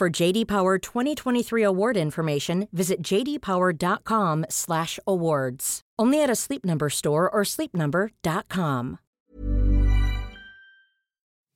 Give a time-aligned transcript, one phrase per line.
[0.00, 5.80] For JD Power 2023 award information, visit jdpower.com/awards.
[6.02, 8.96] Only at a Sleep Number store or sleepnumber.com.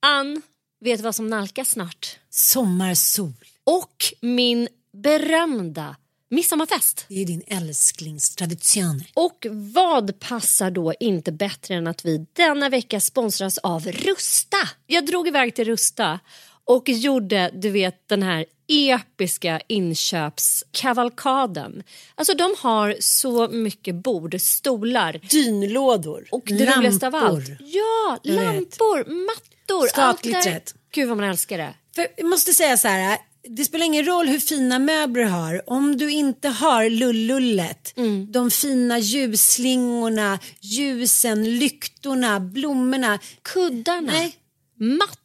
[0.06, 0.42] Ann,
[0.81, 2.19] vet du vad som nalkas snart?
[2.31, 3.33] Sommarsol.
[3.64, 5.97] Och min berömda
[6.31, 7.06] midsommarfest.
[7.08, 9.03] Det är din älsklingstradition.
[9.14, 14.56] Och vad passar då inte bättre än att vi denna vecka sponsras av Rusta?
[14.86, 16.20] Jag drog iväg till Rusta
[16.67, 21.83] och gjorde, du vet, den här episka inköpskavalkaden.
[22.15, 25.20] Alltså de har så mycket bord, stolar.
[25.31, 26.24] Dynlådor.
[26.30, 26.77] Och det lampor.
[26.77, 27.48] roligaste av allt.
[27.61, 28.45] Ja, Jag vet.
[28.45, 30.23] lampor, mattor.
[30.23, 30.63] Det där.
[30.95, 31.74] Gud vad man älskar det.
[31.95, 33.19] För jag måste säga så här.
[33.48, 35.70] Det spelar ingen roll hur fina möbler du har.
[35.70, 38.33] Om du inte har lullullet, Mm.
[38.33, 43.19] de fina ljusslingorna, ljusen, lyktorna, blommorna.
[43.42, 44.36] Kuddarna, Nej,
[44.77, 45.20] mattorna.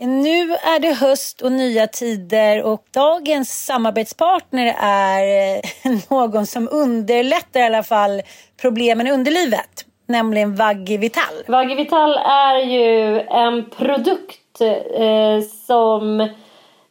[0.00, 7.60] Nu är det höst och nya tider och dagens samarbetspartner är eh, någon som underlättar
[7.60, 8.22] i alla fall
[8.60, 11.34] problemen i underlivet, nämligen Vaggi Vital.
[11.46, 16.28] Vaggi Vital är ju en produkt eh, som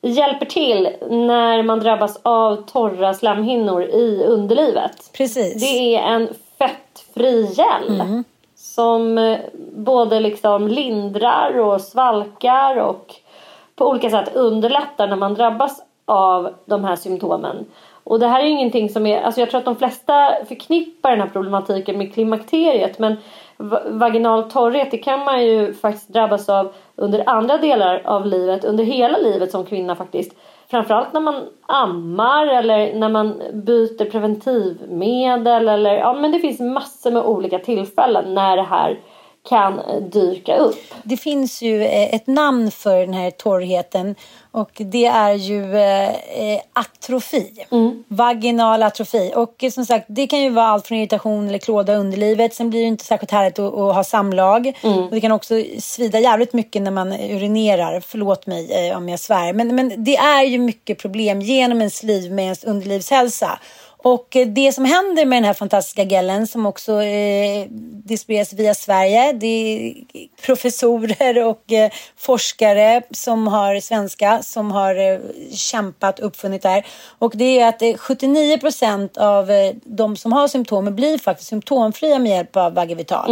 [0.01, 5.09] hjälper till när man drabbas av torra slemhinnor i underlivet.
[5.13, 5.61] Precis.
[5.61, 8.23] Det är en fettfri gel
[8.77, 9.39] som eh,
[9.75, 13.15] både liksom lindrar och svalkar och
[13.75, 17.65] på olika sätt underlättar när man drabbas av de här symptomen.
[18.03, 21.11] Och det här är ju ingenting som är, alltså jag tror att de flesta förknippar
[21.11, 23.17] den här problematiken med klimakteriet men
[23.85, 28.83] vaginal torrhet det kan man ju faktiskt drabbas av under andra delar av livet, under
[28.83, 30.35] hela livet som kvinna faktiskt.
[30.69, 37.11] Framförallt när man ammar eller när man byter preventivmedel eller ja men det finns massor
[37.11, 38.99] med olika tillfällen när det här
[39.49, 40.77] kan eh, dyka upp.
[41.03, 44.15] Det finns ju eh, ett namn för den här torrheten
[44.51, 47.51] och det är ju eh, eh, atrofi.
[48.07, 49.33] Vaginal atrofi.
[49.35, 52.53] Och som sagt, det kan ju vara allt från irritation eller klåda underlivet.
[52.53, 54.77] Sen blir det inte särskilt härligt att, att ha samlag.
[54.83, 57.99] Och det kan också svida jävligt mycket när man urinerar.
[57.99, 59.53] Förlåt mig eh, om jag svär.
[59.53, 63.59] Men, men det är ju mycket problem genom ens liv med ens underlivshälsa.
[63.97, 67.65] Och eh, det som händer med den här fantastiska gelen som också eh,
[68.03, 69.33] distribueras via Sverige.
[69.33, 69.93] Det är
[70.45, 75.19] professorer och eh, forskare som har svenska som har eh,
[75.53, 76.85] kämpat uppfunnit det här.
[77.19, 81.49] Och det är att eh, 79 procent av eh, de som har symptomen blir faktiskt
[81.49, 83.31] symptomfria med hjälp av Vagivital.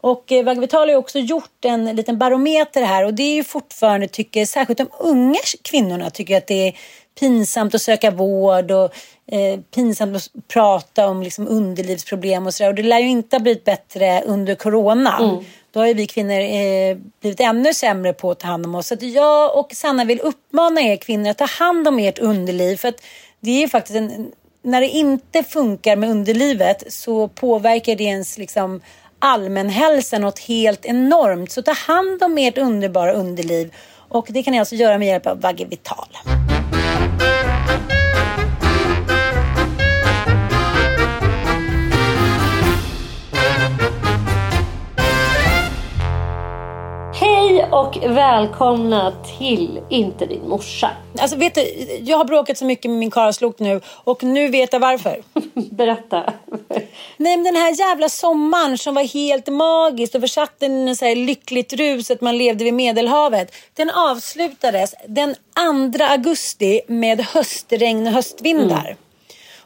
[0.00, 4.08] Och eh, Vagivital har också gjort en liten barometer här och det är ju fortfarande,
[4.08, 6.76] tycker särskilt de unga kvinnorna tycker att det är
[7.20, 8.92] pinsamt att söka vård och
[9.32, 12.70] eh, pinsamt att prata om liksom, underlivsproblem och sådär.
[12.70, 15.42] Och det lär ju inte ha blivit bättre under corona.
[15.70, 18.86] Då har ju vi kvinnor eh, blivit ännu sämre på att ta hand om oss.
[18.86, 22.76] Så att jag och Sanna vill uppmana er kvinnor att ta hand om ert underliv.
[22.76, 23.02] För att
[23.40, 24.32] det är ju faktiskt en,
[24.62, 28.80] när det inte funkar med underlivet så påverkar det ens liksom
[29.18, 31.52] allmänhälsa något helt enormt.
[31.52, 33.74] Så ta hand om ert underbara underliv
[34.08, 36.08] och det kan ni alltså göra med hjälp av Vagge Vital.
[48.08, 50.90] Välkomna till Inte din morsa.
[51.18, 51.60] Alltså vet du,
[52.00, 55.22] jag har bråkat så mycket med min karlslok nu och nu vet jag varför.
[55.70, 56.32] Berätta.
[57.16, 61.16] Nej men den här jävla sommaren som var helt magisk och försatte en i här
[61.16, 63.54] lyckligt rus att man levde vid medelhavet.
[63.74, 65.34] Den avslutades den
[65.96, 68.84] 2 augusti med höstregn och höstvindar.
[68.84, 68.96] Mm.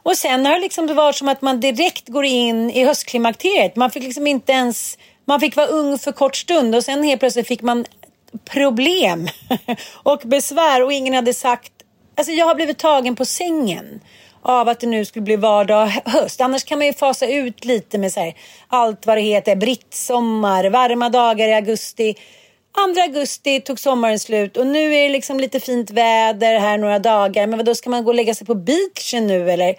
[0.02, 3.76] Och sen har det liksom varit som att man direkt går in i höstklimakteriet.
[3.76, 4.98] Man fick liksom inte ens
[5.28, 7.84] man fick vara ung för kort stund och sen helt plötsligt fick man
[8.38, 9.28] problem
[9.92, 11.72] och besvär och ingen hade sagt...
[12.18, 14.00] Alltså jag har blivit tagen på sängen
[14.42, 16.40] av att det nu skulle bli vardag höst.
[16.40, 18.34] Annars kan man ju fasa ut lite med så här,
[18.68, 19.56] allt vad det heter.
[19.56, 22.14] Brittsommar, varma dagar i augusti.
[22.94, 26.98] 2 augusti tog sommaren slut och nu är det liksom lite fint väder här några
[26.98, 27.46] dagar.
[27.46, 29.74] Men då ska man gå och lägga sig på beachen nu eller?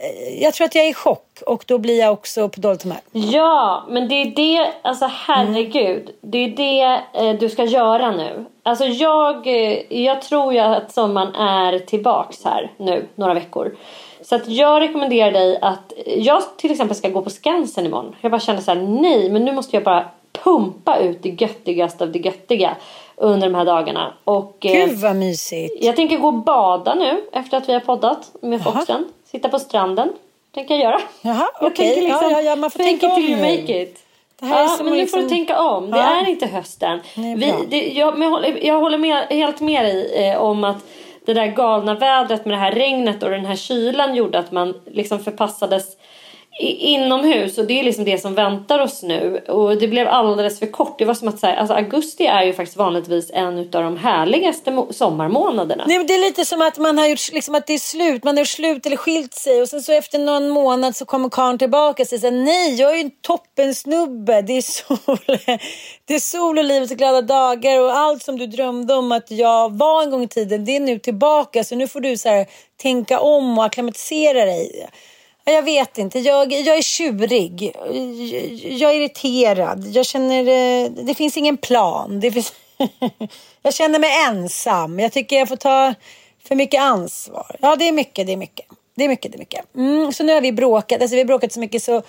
[0.00, 2.82] Eh, jag tror att jag är i chock och då blir jag också på dåligt
[2.82, 2.98] humör.
[3.12, 6.02] Ja, men det är det, alltså herregud.
[6.02, 6.12] Mm.
[6.20, 8.44] Det är det eh, du ska göra nu.
[8.62, 13.76] Alltså jag, eh, jag tror ju att sommaren är tillbaks här nu, några veckor.
[14.22, 18.16] Så att jag rekommenderar dig att, jag till exempel ska gå på Skansen imorgon.
[18.20, 22.04] Jag bara känner så här, nej men nu måste jag bara pumpa ut det göttigaste
[22.04, 22.76] av det göttiga
[23.16, 24.12] under de här dagarna.
[24.24, 25.84] Och, eh, Gud vad mysigt.
[25.84, 29.04] Jag tänker gå och bada nu efter att vi har poddat med Foxen.
[29.30, 30.12] Sitta på stranden.
[30.54, 31.00] Tänker jag göra.
[31.22, 31.48] Jaha.
[31.60, 32.00] Okay.
[32.00, 33.42] Liksom, ja, ja, man får tänka om till nu.
[33.42, 33.98] make it.
[34.40, 35.22] Det här ja, men nu liksom...
[35.22, 35.90] får du liksom- tänka om.
[35.90, 36.20] Det ja.
[36.20, 37.00] är inte hösten.
[37.14, 40.64] Nej, vi, det, jag, men jag, håller, jag håller med, helt med dig eh, om
[40.64, 40.84] att
[41.24, 44.74] det där galna vädret med det här regnet och den här kylan gjorde att man
[44.86, 45.96] liksom förpassades
[46.62, 50.66] inomhus och det är liksom det som väntar oss nu och det blev alldeles för
[50.66, 50.98] kort.
[50.98, 54.84] Det var som att säga, alltså augusti är ju faktiskt vanligtvis en av de härligaste
[54.90, 55.84] sommarmånaderna.
[55.86, 58.36] Nej, det är lite som att man har gjort liksom att det är slut, man
[58.36, 61.58] har gjort slut eller skilt sig och sen så efter någon månad så kommer karln
[61.58, 64.42] tillbaka och säger nej jag är ju en toppen snubbe.
[64.42, 65.18] Det är sol,
[66.04, 69.78] det är sol och livets glada dagar och allt som du drömde om att jag
[69.78, 72.46] var en gång i tiden det är nu tillbaka så nu får du så här,
[72.76, 74.88] tänka om och acklimatisera dig.
[75.50, 76.18] Jag vet inte.
[76.18, 77.72] Jag, jag är tjurig.
[78.80, 79.86] Jag är irriterad.
[79.86, 80.40] Jag känner...
[80.40, 82.20] Eh, det finns ingen plan.
[82.20, 82.52] Det finns,
[83.62, 84.98] jag känner mig ensam.
[84.98, 85.94] Jag tycker jag får ta
[86.48, 87.56] för mycket ansvar.
[87.60, 88.26] Ja, det är mycket.
[88.26, 88.66] Det är mycket.
[88.96, 89.32] Det är mycket.
[89.32, 89.74] Det är mycket.
[89.76, 91.00] Mm, så nu har vi bråkat.
[91.00, 92.02] Alltså, vi har bråkat så mycket så...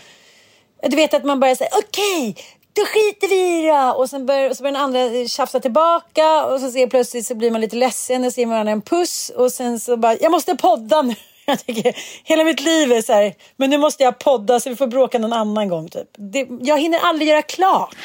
[0.83, 2.43] Du vet att man bara säger okej, okay,
[2.73, 3.91] då skiter vi i det.
[3.91, 7.35] Och sen börjar, och så börjar den andra tjafsa tillbaka och så ser plötsligt så
[7.35, 10.17] blir man lite ledsen och så ger man varandra en puss och sen så bara,
[10.17, 11.15] jag måste podda nu.
[11.51, 14.75] Jag tycker, hela mitt liv är så här, men nu måste jag podda så vi
[14.75, 15.89] får bråka någon annan gång.
[15.89, 16.07] Typ.
[16.18, 17.95] Det, jag hinner aldrig göra klart.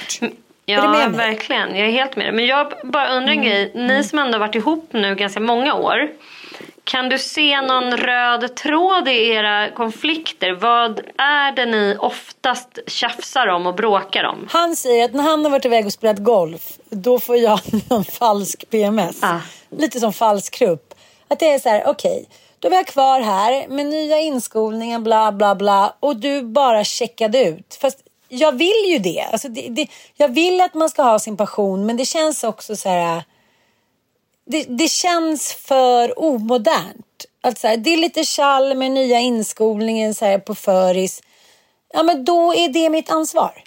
[0.67, 1.77] Ja, verkligen.
[1.77, 3.45] Jag är helt med Men jag bara undrar en mm.
[3.45, 3.73] grej.
[3.75, 4.05] Ni mm.
[4.05, 6.11] som ändå har varit ihop nu ganska många år.
[6.85, 10.53] Kan du se någon röd tråd i era konflikter?
[10.53, 14.49] Vad är det ni oftast tjafsar om och bråkar om?
[14.51, 17.61] Han säger att när han har varit iväg och spelat golf, då får jag
[17.91, 19.23] någon falsk PMS.
[19.23, 19.39] Ah.
[19.71, 20.95] Lite som falsk krupp.
[21.29, 22.27] Att det är så här, okej.
[22.29, 25.97] Okay då var jag kvar här med nya inskolningar, bla bla bla.
[26.01, 27.79] Och du bara checkade ut.
[27.81, 27.99] Fast
[28.29, 29.29] jag vill ju det.
[29.33, 29.87] Alltså det, det.
[30.15, 33.25] Jag vill att man ska ha sin passion, men det känns också så här...
[34.47, 37.27] Det, det känns för omodernt.
[37.41, 41.23] Alltså, det är lite chall med nya inskolningen så här på föris.
[41.93, 43.63] Ja, men då är det mitt ansvar.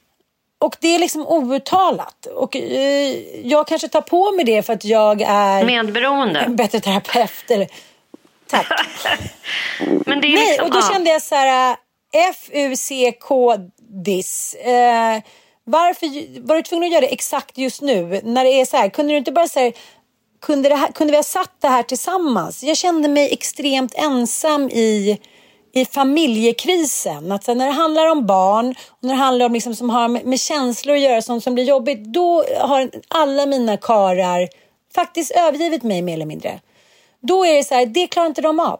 [0.60, 2.26] Och det är liksom outtalat.
[2.26, 5.64] Och eh, jag kanske tar på mig det för att jag är...
[5.64, 6.40] Medberoende.
[6.40, 7.52] En bättre terapeut.
[7.52, 7.68] Eller,
[8.50, 8.68] Tack.
[10.06, 10.92] Men det är Nej, liksom, och då ah.
[10.94, 11.78] kände jag så här,
[12.32, 13.64] F-U-C-K-diss.
[14.54, 15.22] Eh,
[15.64, 16.08] varför
[16.48, 18.22] var du tvungen att göra det exakt just nu?
[18.24, 19.72] När det är så här, kunde du inte bara säga
[20.42, 22.64] kunde, här, kunde vi ha satt det här tillsammans?
[22.64, 25.20] Jag kände mig extremt ensam i,
[25.74, 27.32] i familjekrisen.
[27.32, 30.08] Att så när det handlar om barn och när det handlar om liksom som har
[30.08, 34.50] med, med känslor att göra, sånt som blir jobbigt, då har alla mina karar
[34.96, 36.60] faktiskt övergivit mig mer eller mindre.
[37.22, 38.80] Då är det så här, det klarar inte de av.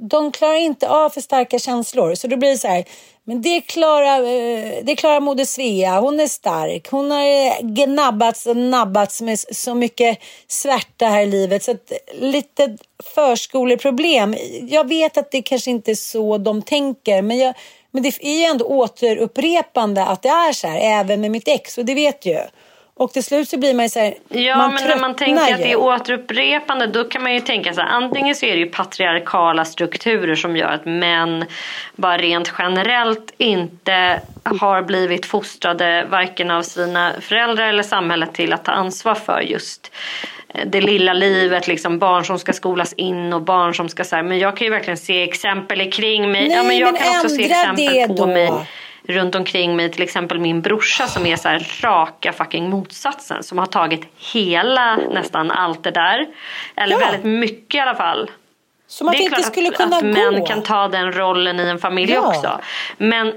[0.00, 2.14] De klarar inte av för starka känslor.
[2.14, 2.84] Så då blir det så här,
[3.28, 6.00] men det klarar, eh, det klarar Moder Svea.
[6.00, 6.90] Hon är stark.
[6.90, 11.62] Hon har eh, gnabbats och nabbats med så mycket svärta här i livet.
[11.62, 12.76] Så att lite
[13.14, 14.36] förskoleproblem.
[14.62, 17.22] Jag vet att det kanske inte är så de tänker.
[17.22, 17.54] Men, jag,
[17.90, 21.00] men det är ju ändå återupprepande att det är så här.
[21.00, 21.78] Även med mitt ex.
[21.78, 22.38] Och det vet ju.
[22.98, 25.46] Och till slut så blir man ju så här, Ja, man men när man tänker
[25.48, 25.54] ju.
[25.54, 28.58] att det är återupprepande då kan man ju tänka så här, antingen så är det
[28.58, 31.44] ju patriarkala strukturer som gör att män
[31.96, 38.64] bara rent generellt inte har blivit fostrade varken av sina föräldrar eller samhället till att
[38.64, 39.92] ta ansvar för just
[40.54, 44.16] eh, det lilla livet, liksom barn som ska skolas in och barn som ska så
[44.16, 46.48] här, men jag kan ju verkligen se exempel kring mig.
[46.48, 48.26] Nej, ja, men jag men kan också se exempel det på då.
[48.26, 48.50] mig
[49.08, 53.58] runt omkring mig, till exempel min brorsa som är så här raka fucking motsatsen som
[53.58, 56.26] har tagit hela nästan allt det där.
[56.76, 57.06] Eller Ja.
[57.06, 58.30] väldigt mycket i alla fall.
[58.86, 60.08] Som att det inte skulle kunna att gå.
[60.08, 62.28] män kan ta den rollen i en familj Ja.
[62.28, 62.60] också.
[62.98, 63.32] Men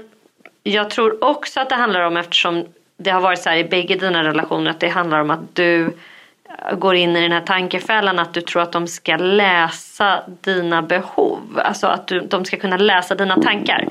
[0.62, 2.64] jag tror också att det handlar om eftersom
[2.96, 5.96] det har varit så här i bägge dina relationer att det handlar om att du
[6.78, 11.60] går in i den här tankefällan att du tror att de ska läsa dina behov.
[11.64, 13.88] Alltså att du, de ska kunna läsa dina tankar.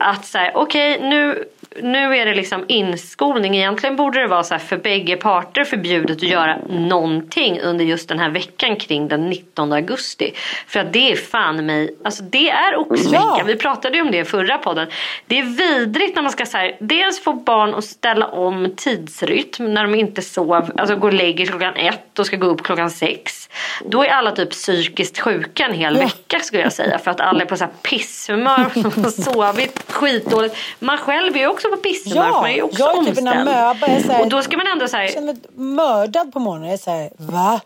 [0.00, 1.44] Att säga okej nu,
[1.82, 3.56] nu är det liksom inskolning.
[3.56, 8.18] Egentligen borde det vara så för bägge parter förbjudet att göra någonting under just den
[8.18, 10.32] här veckan kring den 19 augusti.
[10.66, 13.16] För att det är fan mig, alltså det är oxvecka.
[13.16, 13.42] Ja.
[13.46, 14.86] Vi pratade ju om det i förra podden.
[15.26, 19.74] Det är vidrigt när man ska så här, dels få barn att ställa om tidsrytm
[19.74, 22.62] när de inte sov, alltså går och lägger sig klockan ett och ska gå upp
[22.62, 23.48] klockan sex.
[23.84, 26.02] Då är alla typ psykiskt sjuka en hel Ja.
[26.02, 26.98] vecka skulle jag säga.
[26.98, 30.56] För att alla är på så här pisshumör, de har sovit skitdåligt.
[30.78, 31.76] Man själv är ju också på
[32.10, 33.28] för Ja, man är också jag är typ omställd.
[33.48, 36.38] är så här- Och då ska man ändå så här, Jag känner mig mördad på
[36.40, 36.68] morgonen.
[36.68, 37.60] Jag är så här, va?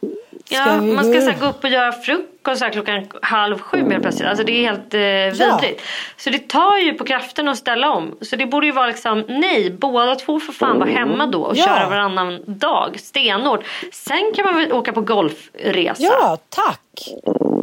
[0.44, 3.06] Ska Ja, vi man ska så här, gå upp och göra frukost så här, klockan
[3.22, 4.28] halv sju helt plötsligt.
[4.28, 5.58] Alltså det är helt eh, Ja.
[5.61, 5.82] vidrigt.
[6.16, 8.16] Så det tar ju på kraften att ställa om.
[8.20, 11.56] Så det borde ju vara liksom, nej, båda två får fan vara hemma då och
[11.56, 11.64] Ja.
[11.64, 13.64] köra varannan dag, stenhårt.
[13.92, 16.02] Sen kan man väl åka på golfresa.
[16.02, 16.80] Ja, tack.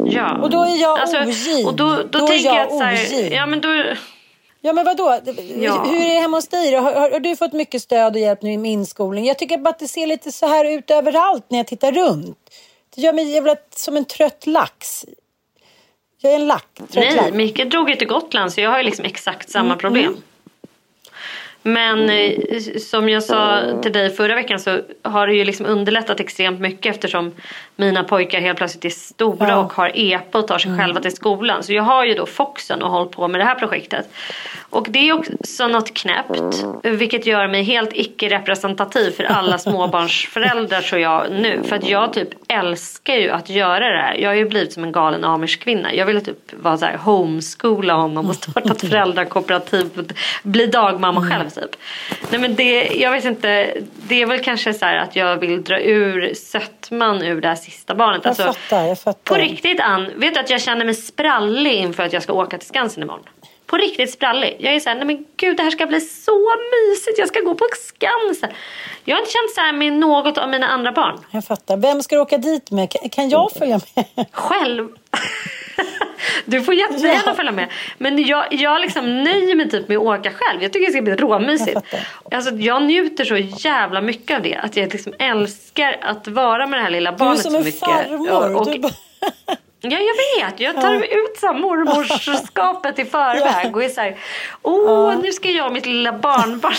[0.04, 0.38] ja.
[0.42, 1.66] Och då är jag alltså, ogin.
[1.66, 3.68] Och då, då, Då tänker jag jag att så här, ja men då,
[4.60, 5.20] Ja men vadå?
[5.60, 5.84] Ja.
[5.84, 6.74] Hur är det hemma hos dig?
[6.74, 9.26] Har, har, har du fått mycket stöd och hjälp nu med inskolning?
[9.26, 12.38] Jag tycker bara att det ser lite så här ut överallt när jag tittar runt.
[12.94, 15.04] Det gör mig jävla som en trött lax.
[16.22, 17.32] Jag är en lack, trött Nej, lax.
[17.32, 20.16] Micke drog ju till Gotland så jag har ju liksom exakt samma Mm, problem.
[21.62, 22.32] Men eh,
[22.78, 26.94] som jag sa till dig förra veckan så har det ju liksom underlättat extremt mycket
[26.94, 27.32] eftersom
[27.76, 29.56] mina pojkar helt plötsligt är stora Ja.
[29.56, 31.62] och har EPA och tar sig själva till skolan.
[31.62, 34.06] Så jag har ju då Foxen och hållit på med det här projektet.
[34.70, 39.58] Och det är också något knäppt vilket gör mig helt icke-representativ för alla
[40.10, 41.62] småbarnsföräldrar tror jag nu.
[41.64, 44.14] För att jag typ älskar ju att göra det här.
[44.14, 45.94] Jag har ju blivit som en galen amish-kvinna.
[45.94, 50.12] Jag ville typ vara så här homeschoola honom och starta ett föräldrakooperativ.
[50.42, 51.70] Bli dagmamma själv typ.
[52.30, 53.76] Nej men det, jag vet inte.
[54.08, 57.54] Det är väl kanske så här att jag vill dra ur sötman ur det här
[57.54, 58.20] sista barnet.
[58.24, 59.34] Jag Alltså, fattar, jag fattar.
[59.34, 62.58] på riktigt Ann, vet du att jag känner mig sprallig inför att jag ska åka
[62.58, 63.24] till Skansen imorgon?
[63.66, 64.56] På riktigt sprallig.
[64.58, 67.54] Jag är såhär, nej men gud det här ska bli så mysigt, jag ska gå
[67.54, 68.50] på Skansen.
[69.04, 71.18] Jag har inte känt så här med något av mina andra barn.
[71.30, 71.76] Jag fattar.
[71.76, 73.12] Vem ska du åka dit med?
[73.12, 74.26] Kan jag följa med?
[74.32, 74.88] Själv.
[76.44, 77.34] Du får jättegärna Ja.
[77.34, 77.68] följa med.
[77.98, 80.62] Men jag, jag liksom nöjer mig typ med att åka själv.
[80.62, 81.78] Jag tycker det ska bli råmysigt.
[81.90, 82.34] Jag.
[82.34, 84.56] Alltså, jag njuter så jävla mycket av det.
[84.56, 87.56] Att jag liksom älskar att vara med det här lilla Du är barnet som så
[87.58, 87.80] en mycket.
[87.80, 88.54] farmor.
[88.56, 88.92] Och- bara...
[89.82, 90.60] Ja, jag vet.
[90.60, 94.16] Jag tar ut så mormorskapet i förväg och är så här,
[94.62, 96.72] åh, nu ska jag och mitt lilla barnbarn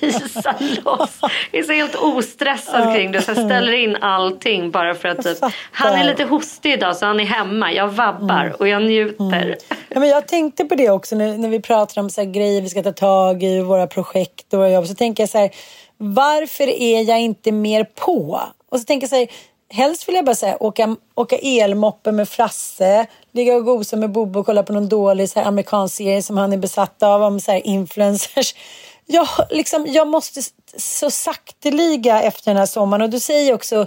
[0.00, 1.18] mysa loss.
[1.50, 3.22] Jag är så helt ostressad kring det.
[3.22, 5.38] Så jag ställer in allting bara för att typ,
[5.72, 7.72] han är lite hostig idag så han är hemma.
[7.72, 9.56] Jag vabbar och jag njuter.
[9.88, 12.68] Ja, men jag tänkte på det också när, när vi pratar om så grejer vi
[12.68, 14.86] ska ta tag i, våra projekt och våra jobb.
[14.86, 15.50] Så tänker jag så här,
[15.96, 18.40] varför är jag inte mer på?
[18.70, 19.28] Och så tänker jag så här,
[19.70, 24.40] helst vill jag bara säga åka, åka elmoppe med Frasse, ligga och gosa med Bobo
[24.40, 27.40] och kolla på någon dålig så här, amerikansk serie som han är besatt av, om
[27.40, 28.54] så här, influencers.
[29.06, 30.40] Jag, liksom, jag måste
[30.76, 33.86] så sakteliga efter den här sommaren och du säger också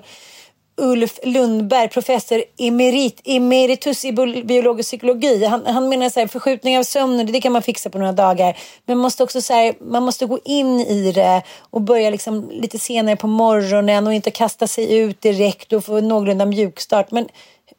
[0.77, 4.11] Ulf Lundberg, professor emerit, emeritus i
[4.43, 5.45] biologisk psykologi.
[5.45, 8.57] Han, han menar så här, förskjutning av sömnen, det kan man fixa på några dagar.
[8.85, 12.49] Men man måste också så här, man måste gå in i det och börja liksom
[12.51, 17.11] lite senare på morgonen och inte kasta sig ut direkt och få någorlunda mjukstart.
[17.11, 17.27] Men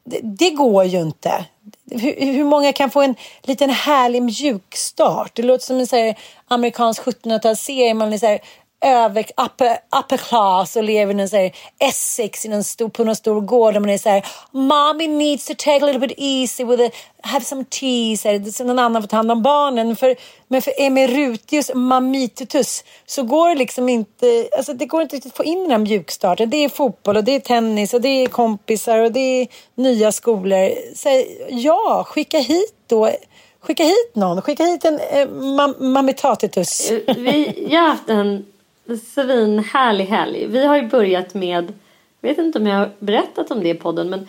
[0.03, 1.45] det, det går ju inte.
[1.91, 5.35] Hur, hur många kan få en liten härlig mjukstart?
[5.35, 6.15] Det låter som en så här
[6.47, 7.93] amerikansk 1700-talsserie.
[7.93, 8.39] Man är så här,
[8.85, 13.03] över, upper, upper class och lever i en så här Essex i någon stor, på
[13.03, 13.73] någon stor gård.
[13.73, 16.89] där man är så här, mommy needs to take a little bit easy with a,
[17.21, 18.17] have some tea.
[18.17, 19.95] Så här, så någon annan får ta hand om barnen.
[19.95, 20.15] För,
[20.47, 25.37] men för Emerutius Mamitutus så går det liksom inte, alltså det går inte riktigt att
[25.37, 26.49] få in den här mjukstarten.
[26.49, 30.11] Det är fotboll och det är tennis och det är kompisar och det är nya
[30.11, 30.95] skolor.
[30.95, 33.09] Så här, ja, skicka hit då.
[33.59, 34.41] Skicka hit någon.
[34.41, 36.91] Skicka hit en eh, mam- mammitatitus.
[36.91, 38.45] Eh, vi, jag har haft en
[39.13, 40.47] svinhärlig helg.
[40.47, 41.73] Vi har ju börjat med,
[42.21, 44.27] jag vet inte om jag har berättat om det i podden men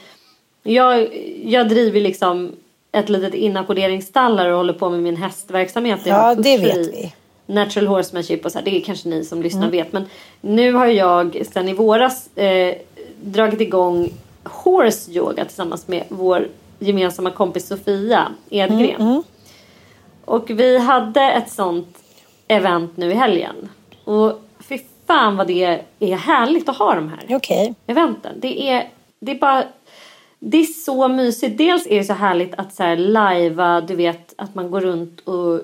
[0.62, 1.08] jag,
[1.44, 2.52] jag driver liksom
[2.92, 6.00] ett litet inackorderingsstallar och håller på med min hästverksamhet.
[6.04, 7.12] Ja, det vet vi.
[7.46, 9.92] Natural horsemanship och så här, det är kanske ni som lyssnar vet.
[9.92, 10.04] Men
[10.40, 12.74] nu har jag sen i våras eh,
[13.20, 14.10] dragit igång
[14.44, 16.48] horse yoga tillsammans med vår
[16.78, 19.22] gemensamma kompis Sofia Edgren.
[20.24, 21.98] Och vi hade ett sånt
[22.48, 23.68] event nu i helgen.
[24.04, 24.40] Och
[25.06, 27.74] fan vad det är härligt att ha de här Okej.
[27.86, 28.32] eventen.
[28.40, 28.88] Det är,
[29.20, 29.64] det är bara...
[30.38, 31.58] Det är så mysigt.
[31.58, 35.20] Dels är det så härligt att så här lajva, du vet att man går runt
[35.20, 35.60] och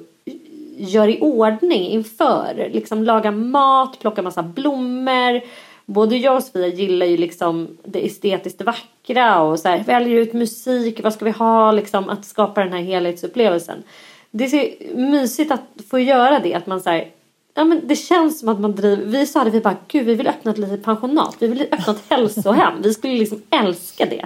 [0.76, 2.70] gör i ordning inför.
[2.72, 5.40] Liksom laga mat, plocka massa blommor.
[5.86, 10.32] Både jag och Sofia gillar ju liksom det estetiskt vackra och så här, väljer ut
[10.32, 13.82] musik, vad ska vi ha, liksom att skapa den här helhetsupplevelsen.
[14.30, 17.08] Det är så mysigt att få göra det, att man så här,
[17.54, 20.14] Ja men det känns som att man driver, vi sa det, vi bara gud vi
[20.14, 24.24] vill öppna ett litet pensionat, vi vill öppna ett hälsohem, vi skulle liksom älska det.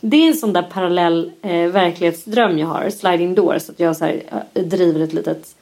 [0.00, 4.04] Det är en sån där parallell eh, verklighetsdröm jag har, sliding doors, att jag så
[4.04, 4.22] här,
[4.54, 5.54] eh, driver ett litet,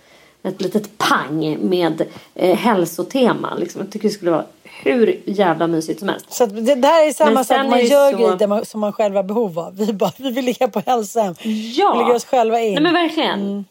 [0.43, 2.03] ett litet pang med
[2.35, 3.55] eh, hälsotema.
[3.55, 3.81] Liksom.
[3.81, 6.33] Jag tycker det skulle vara hur jävla mysigt som helst.
[6.33, 9.23] Så det där är samma sak, man gör så- grejer man, som man själv har
[9.23, 9.77] behov av.
[9.77, 11.35] Vi, bara, vi vill ligga på hälsohem.
[11.77, 11.93] Ja.
[11.93, 12.73] Vi lägger oss själva in.
[12.75, 13.65] Nej men verkligen.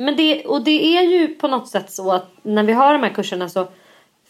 [0.00, 3.02] Men det, och det är ju på något sätt så att när vi har de
[3.02, 3.66] här kurserna så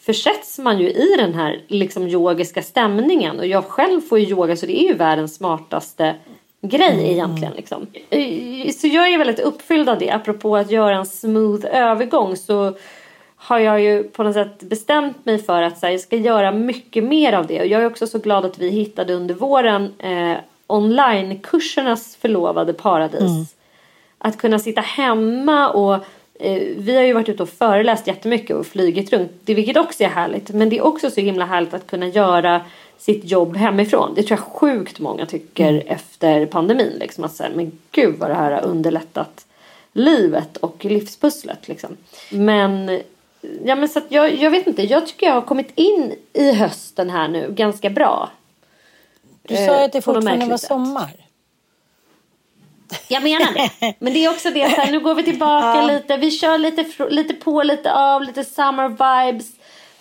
[0.01, 3.39] försätts man ju i den här liksom yogiska stämningen.
[3.39, 6.15] Och jag själv får ju yoga så det är ju världens smartaste
[6.63, 7.53] grej egentligen.
[7.57, 7.87] Liksom.
[8.75, 10.11] Så jag är väldigt uppfylld av det.
[10.11, 12.75] Apropå att göra en smooth övergång så
[13.37, 17.05] har jag ju på något sätt bestämt mig för att här, jag ska göra mycket
[17.05, 17.61] mer av det.
[17.61, 20.37] Och jag är också så glad att vi hittade under våren eh,
[20.67, 23.21] onlinekursernas förlovade paradis.
[24.23, 25.95] Att kunna sitta hemma och
[26.35, 29.33] eh, vi har ju varit ute och föreläst jättemycket och flugit runt.
[29.45, 30.51] Det, vilket också är härligt.
[30.51, 32.61] Men det är också så himla härligt att kunna göra
[32.99, 34.15] sitt jobb hemifrån.
[34.15, 36.97] Det tror jag sjukt många tycker efter pandemin.
[37.01, 39.47] Liksom, att säga, men gud vad det här har underlättat
[39.93, 41.69] livet och livspusslet.
[41.69, 41.97] Liksom.
[42.31, 43.01] Men,
[43.65, 44.83] ja, men så att jag, jag vet inte.
[44.83, 48.31] Jag tycker jag har kommit in i hösten här nu ganska bra.
[49.43, 51.11] du sa ju att det eh, fortfarande var sommar.
[53.09, 53.95] Jag menar det.
[53.99, 56.17] Men det är också det, så här, nu går vi tillbaka lite.
[56.17, 59.47] Vi kör lite, lite på, lite av, lite summer vibes.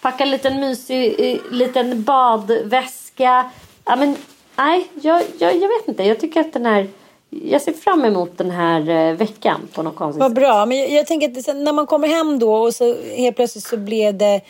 [0.02, 3.52] Packar en liten mysig liten badväska.
[3.86, 4.16] Ja, men,
[4.56, 6.04] nej, jag, jag, jag vet inte.
[6.04, 6.88] Jag tycker att den här...
[7.30, 10.66] Jag ser fram emot den här eh, veckan på något konstigt Vad bra.
[10.66, 13.78] Men jag, jag tänker att när man kommer hem då och så helt plötsligt så
[13.78, 14.42] blev det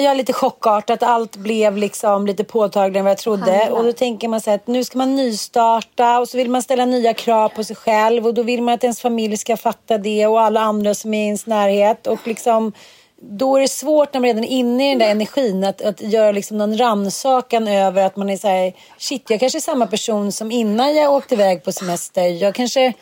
[0.00, 1.02] Ja, lite chockartat.
[1.02, 3.70] Allt blev liksom lite påtagligare än vad jag trodde.
[3.70, 6.84] Och då tänker man så att nu ska man nystarta och så vill man ställa
[6.84, 10.26] nya krav på sig själv och då vill man att ens familj ska fatta det
[10.26, 12.06] och alla andra som är i ens närhet.
[12.06, 12.72] Och liksom,
[13.20, 16.00] då är det svårt när man redan är inne i den där energin att, att
[16.00, 19.86] göra liksom någon rannsakan över att man är så här, shit, jag kanske är samma
[19.86, 22.22] person som innan jag åkte iväg på semester.
[22.22, 22.92] Jag kanske,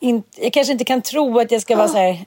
[0.00, 2.24] inte, jag kanske inte kan tro att jag ska vara så här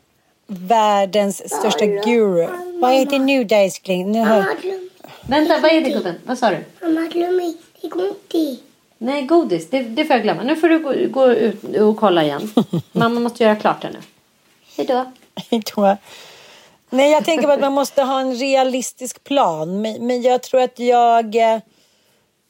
[0.52, 2.48] världens största guru.
[2.80, 4.12] Vad är det nu där älskling?
[4.12, 4.46] Nu hör...
[5.22, 6.16] Vänta, vad är det gubben?
[6.26, 6.58] Vad sa du?
[6.82, 8.60] Mamma, glöm inte godis.
[8.98, 9.70] Nej, godis.
[9.70, 10.44] Det, det får jag glömma.
[10.44, 12.52] Nu får du gå, gå ut och kolla igen.
[12.92, 14.00] Mamma måste göra klart det nu.
[14.78, 15.62] Hej då.
[15.66, 15.98] tror jag.
[16.90, 19.82] Nej, jag tänker på att man måste ha en realistisk plan.
[19.82, 21.36] Men, men jag tror att jag...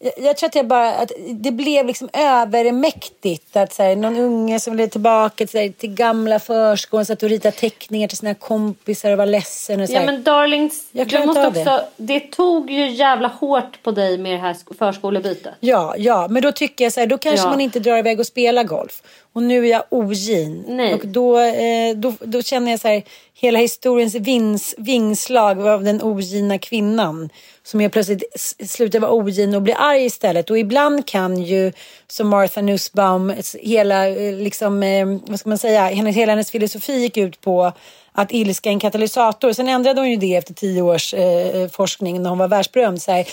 [0.04, 0.94] Jag, jag tror att jag bara...
[0.96, 3.56] Att det blev liksom övermäktigt.
[3.56, 7.30] Att så här, någon unge som blev tillbaka till, här, till gamla förskolan satt och
[7.30, 9.82] ritade teckningar till sina kompisar och var ledsen.
[9.82, 10.06] Och så Ja här.
[10.06, 12.20] men darlings, Jag du måste också, det.
[12.20, 15.54] tog ju jävla hårt på dig med det här sk- förskolebytet.
[15.60, 17.50] Ja, ja, men då tycker jag så här, då kanske Ja.
[17.52, 19.02] man inte drar iväg och spelar golf.
[19.34, 20.64] Och nu är jag ogin.
[20.68, 20.94] Nej.
[20.94, 26.02] Och då, eh, då, då känner jag så här, hela historiens vins, vingslag av den
[26.02, 27.30] ogina kvinnan.
[27.64, 28.24] Som jag plötsligt
[28.66, 30.50] slutar vara ogin och blir arg istället.
[30.50, 31.72] Och ibland kan ju,
[32.08, 36.94] som Martha Nussbaum, hela, eh, liksom, eh, vad ska man säga, hennes, hela hennes filosofi
[36.94, 37.72] gick ut på
[38.14, 39.54] att ilska är en katalysator.
[39.54, 43.02] Sen ändrade hon ju det efter tio års eh, forskning när hon var världsberömd.
[43.02, 43.12] Så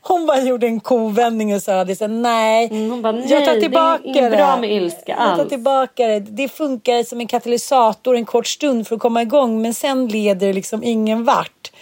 [0.00, 1.96] hon bara gjorde en kovändning och sa det.
[1.96, 4.36] Så här, nej, Mm, bara, jag tar "Nej, det är tillbaka det.
[4.36, 6.20] bra med ilska Jag tar alls." tillbaka det.
[6.20, 9.62] Det funkar som en katalysator en kort stund för att komma igång.
[9.62, 11.72] Men sen leder det liksom ingen vart.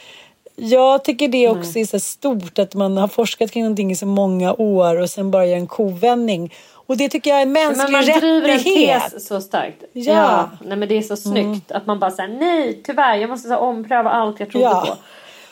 [0.57, 4.07] Jag tycker det också är så stort att man har forskat kring någonting i så
[4.07, 6.53] många år och sen bara gör en kovändning.
[6.91, 9.11] Och det tycker jag är en mänsklig Men man driver en rättighet.
[9.13, 9.85] tes så starkt.
[9.93, 10.39] Ja.
[10.39, 10.49] Mm.
[10.69, 13.55] Nej men det är så snyggt att man bara säger nej tyvärr jag måste så
[13.55, 14.81] här, ompröva allt jag trodde Ja.
[14.87, 14.93] på.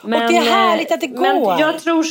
[0.02, 1.60] Och det är härligt att det Men går.
[1.60, 2.04] jag tror...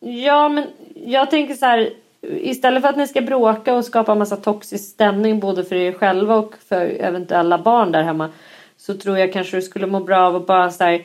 [0.00, 1.90] Ja men jag tänker så här.
[2.22, 5.92] Istället för att ni ska bråka och skapa en massa toxisk stämning både för er
[5.92, 8.28] själva och för eventuella barn där hemma.
[8.76, 11.02] så tror jag kanske du skulle må bra av att bara så här,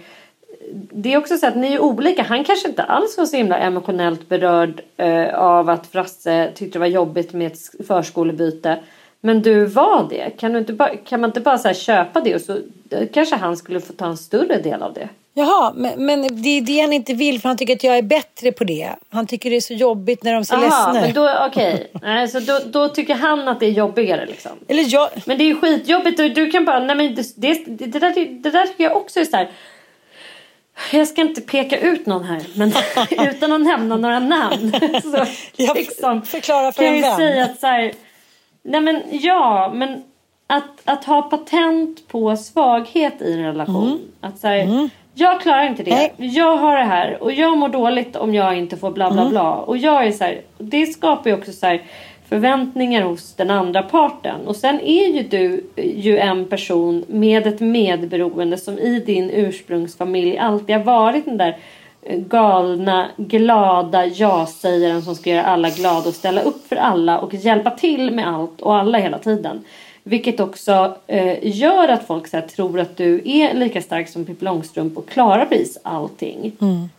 [0.71, 2.23] det är också så att ni är olika.
[2.23, 6.79] Han kanske inte alls var så himla emotionellt berörd eh, av att Frasse tyckte det
[6.79, 8.79] var jobbigt med ett förskolebyte.
[9.21, 10.29] Men du var det.
[10.29, 12.57] Kan, du inte bara, kan man inte bara så köpa det och så
[12.89, 15.09] eh, kanske han skulle få ta en större del av det?
[15.33, 18.01] Jaha, men, men det är det han inte vill för han tycker att jag är
[18.01, 18.89] bättre på det.
[19.09, 21.91] Han tycker det är så jobbigt när de ser Aha, ledsna men då, okej.
[21.93, 22.27] Okay.
[22.27, 24.51] så då, då tycker han att det är jobbigare liksom.
[24.67, 25.09] Eller jag...
[25.25, 27.99] Men det är ju skitjobbigt och du kan bara, nej men det, det, det, det,
[27.99, 29.49] där, det där tycker jag också är så här.
[30.91, 32.73] Jag ska inte peka ut någon här, men
[33.29, 34.71] utan att nämna några namn.
[35.03, 37.15] Så, jag liksom, förklara för kan en vän.
[37.17, 37.91] säga att så här,
[38.63, 40.03] nej men ja, men
[40.47, 43.87] att, att ha patent på svaghet i en relation.
[43.87, 43.99] Mm.
[44.21, 45.91] Att så här, jag klarar inte det.
[45.95, 46.13] Nej.
[46.17, 49.31] Jag har det här och jag mår dåligt om jag inte får bla bla Mm.
[49.31, 49.51] bla.
[49.53, 51.83] Och jag är så här, det skapar ju också så här
[52.29, 54.47] förväntningar hos den andra parten.
[54.47, 60.37] Och sen är ju du ju en person med ett medberoende som i din ursprungsfamilj
[60.37, 61.57] alltid har varit den där
[62.01, 67.33] eh, galna, glada ja-sägaren som ska göra alla glada och ställa upp för alla och
[67.33, 69.63] hjälpa till med allt och alla hela tiden.
[70.03, 74.25] Vilket också eh, gör att folk så här, tror att du är lika stark som
[74.25, 76.51] Pippi Långstrump och klarar precis allting.
[76.61, 76.89] Mm.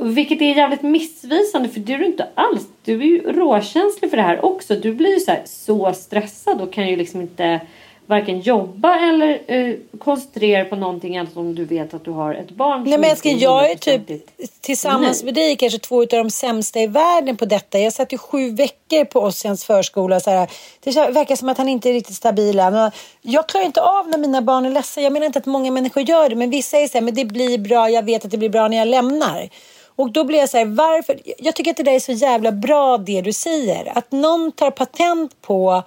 [0.00, 2.62] Vilket är jävligt missvisande för du är inte alls.
[2.84, 4.74] Du är ju råkänslig för det här också.
[4.74, 7.60] Du blir ju så, här, så stressad och kan ju liksom inte
[8.06, 12.50] varken jobba eller eh, koncentrera på någonting annat om du vet att du har ett
[12.50, 12.84] barn.
[12.84, 14.20] Nej men älskling, jag är typ 100%
[14.60, 17.78] tillsammans med dig kanske två av de sämsta i världen på detta.
[17.78, 20.20] Jag satt ju sju veckor på Ossians förskola.
[20.20, 20.50] Så här.
[20.80, 22.90] Det verkar som att han inte är riktigt stabil än.
[23.22, 25.02] Jag klarar inte av när mina barn är ledsna.
[25.02, 27.24] Jag menar inte att många människor gör det, men vissa säger så här, men det
[27.24, 29.48] blir bra, jag vet att det blir bra när jag lämnar.
[29.96, 31.20] Och då blir jag så här, varför?
[31.38, 33.98] Jag tycker att det där är så jävla bra det du säger.
[33.98, 35.82] Att någon tar patent på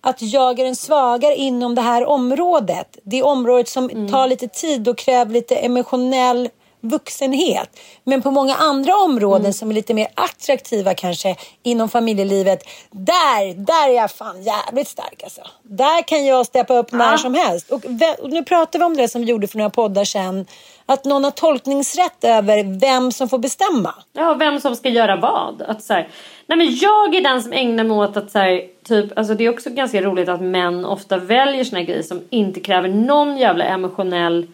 [0.00, 2.98] att jag är den svagare inom det här området.
[3.02, 6.48] Det området som tar lite tid och kräver lite emotionell
[6.82, 7.80] vuxenhet.
[8.04, 12.62] Men på många andra områden som är lite mer attraktiva kanske inom familjelivet.
[12.90, 15.40] Där, där är jag fan jävligt stark alltså.
[15.62, 17.70] Där kan jag steppa upp när som helst.
[17.70, 17.84] Och,
[18.18, 20.46] och nu pratar vi om det som vi gjorde för några poddar sedan.
[20.92, 23.94] Att någon har tolkningsrätt över vem som får bestämma.
[24.12, 25.62] Ja, vem som ska göra vad.
[25.62, 26.08] Att så här,
[26.46, 29.44] nej men jag är den som ägnar mig åt att så här, typ, alltså det
[29.44, 33.64] är också ganska roligt att män ofta väljer såna grejer som inte kräver någon jävla
[33.64, 34.46] emotionell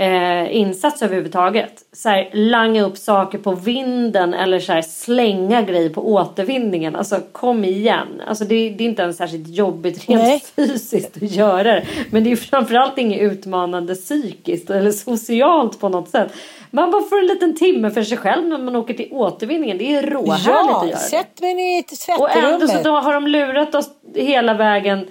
[0.00, 1.72] eh, insats överhuvudtaget.
[1.92, 6.96] Så här, langa upp saker på vinden eller så här, slänga grejer på återvinningen.
[6.96, 8.22] Alltså kom igen.
[8.26, 10.42] Alltså, det, det är inte ens särskilt jobbigt rent Nej.
[10.56, 11.84] fysiskt att göra det.
[12.10, 16.32] Men det är framförallt inget utmanande psykiskt eller socialt på något sätt.
[16.70, 19.78] Man bara får en liten timme för sig själv när man åker till återvinningen.
[19.78, 20.96] Det är råhärligt att Ja, göra det.
[20.96, 21.84] sätt mig i
[22.18, 22.84] Och ändå så tvättrummet.
[22.84, 25.06] då har de lurat oss hela vägen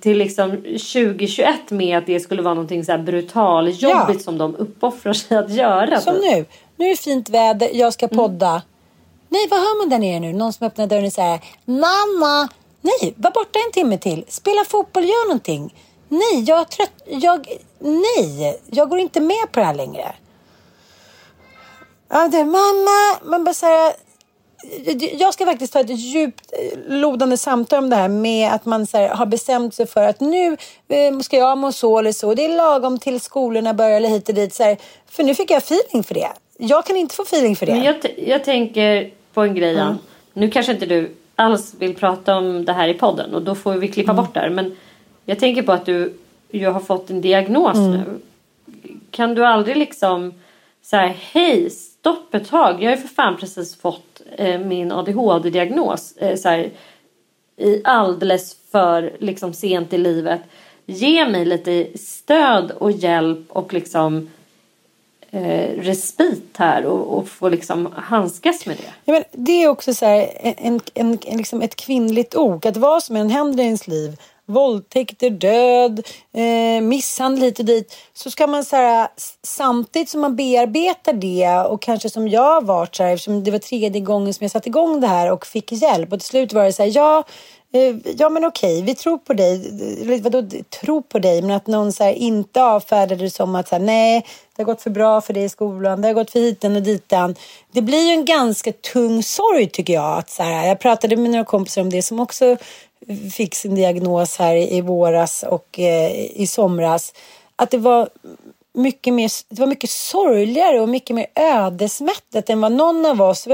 [0.00, 4.24] till liksom 2021 med att det skulle vara någonting så här brutaljobbigt Ja.
[4.24, 6.00] som de uppoffrar sig att göra.
[6.00, 6.22] Som typ.
[6.22, 6.44] nu.
[6.76, 8.16] Nu är det fint väder, jag ska Mm.
[8.16, 8.62] podda.
[9.28, 10.32] Nej, vad hör man där nere nu?
[10.32, 12.48] Någon som öppnar dörren och säger Mamma!
[12.80, 14.24] Nej, var borta en timme till.
[14.28, 15.74] Spela fotboll, gör någonting.
[16.08, 16.92] Nej, jag är trött.
[17.06, 17.46] Jag...
[17.78, 20.14] Nej, jag går inte med på det här längre.
[22.08, 23.18] Ja, det mamma.
[23.30, 23.92] Man bara här,
[25.18, 28.86] jag ska faktiskt ta ett djupt eh, lodande samtal om det här med att man
[28.86, 30.56] så här, har bestämt sig för att nu
[30.88, 32.34] eh, ska jag må så eller så.
[32.34, 34.54] Det är lagom till skolorna börjar eller hit och dit.
[34.54, 36.28] Så här, för nu fick jag feeling för det.
[36.58, 37.72] Jag kan inte få feeling för det.
[37.72, 39.78] Men jag, jag tänker på en grej.
[39.78, 39.98] Ann.
[40.32, 43.74] Nu kanske inte du alls vill prata om det här i podden och då får
[43.74, 44.50] vi klippa bort det här.
[44.50, 44.76] Men
[45.24, 46.14] jag tänker på att du
[46.50, 48.04] ju har fått en diagnos nu.
[49.10, 50.34] Kan du aldrig liksom
[50.82, 52.82] säga hej stopp ett tag.
[52.82, 56.16] Jag har ju för fan precis fått Eh, min ADHD-diagnos.
[56.16, 56.70] Eh, så här,
[57.56, 60.40] i alldeles för liksom sent i livet.
[60.86, 64.30] Ge mig lite stöd och hjälp och liksom
[65.30, 68.92] eh, respit här och, och få liksom handskas med det.
[69.04, 72.66] Ja, men det är också så här, en, en, en, liksom ett kvinnligt ok.
[72.66, 74.16] Att vad som än händer i ens liv,
[74.48, 77.96] våldtäkter, död, eh, misshandel hit och dit.
[78.14, 79.08] Så ska man så här,
[79.42, 83.50] samtidigt som man bearbetar det och kanske som jag har varit så här, eftersom det
[83.50, 86.12] var tredje gången som jag satte igång det här och fick hjälp.
[86.12, 87.24] Och till slut var det så här, ja,
[87.72, 89.54] eh, ja men okej, vi tror på dig.
[90.02, 90.48] Eller vadå
[90.80, 91.42] tro på dig?
[91.42, 94.66] Men att någon så här, inte avfärdade det som att så här, nej, det har
[94.66, 97.34] gått för bra för dig i skolan, det har gått för hiten och ditan.
[97.72, 100.18] Det blir ju en ganska tung sorg tycker jag.
[100.18, 102.56] Att så här, jag pratade med några kompisar om det som också
[103.32, 107.12] fick sin diagnos här i våras och eh, i somras.
[107.56, 108.08] Att det var
[108.74, 113.44] mycket mer, det var mycket sorgligare och mycket mer ödesmättat än vad någon av oss,
[113.44, 113.52] det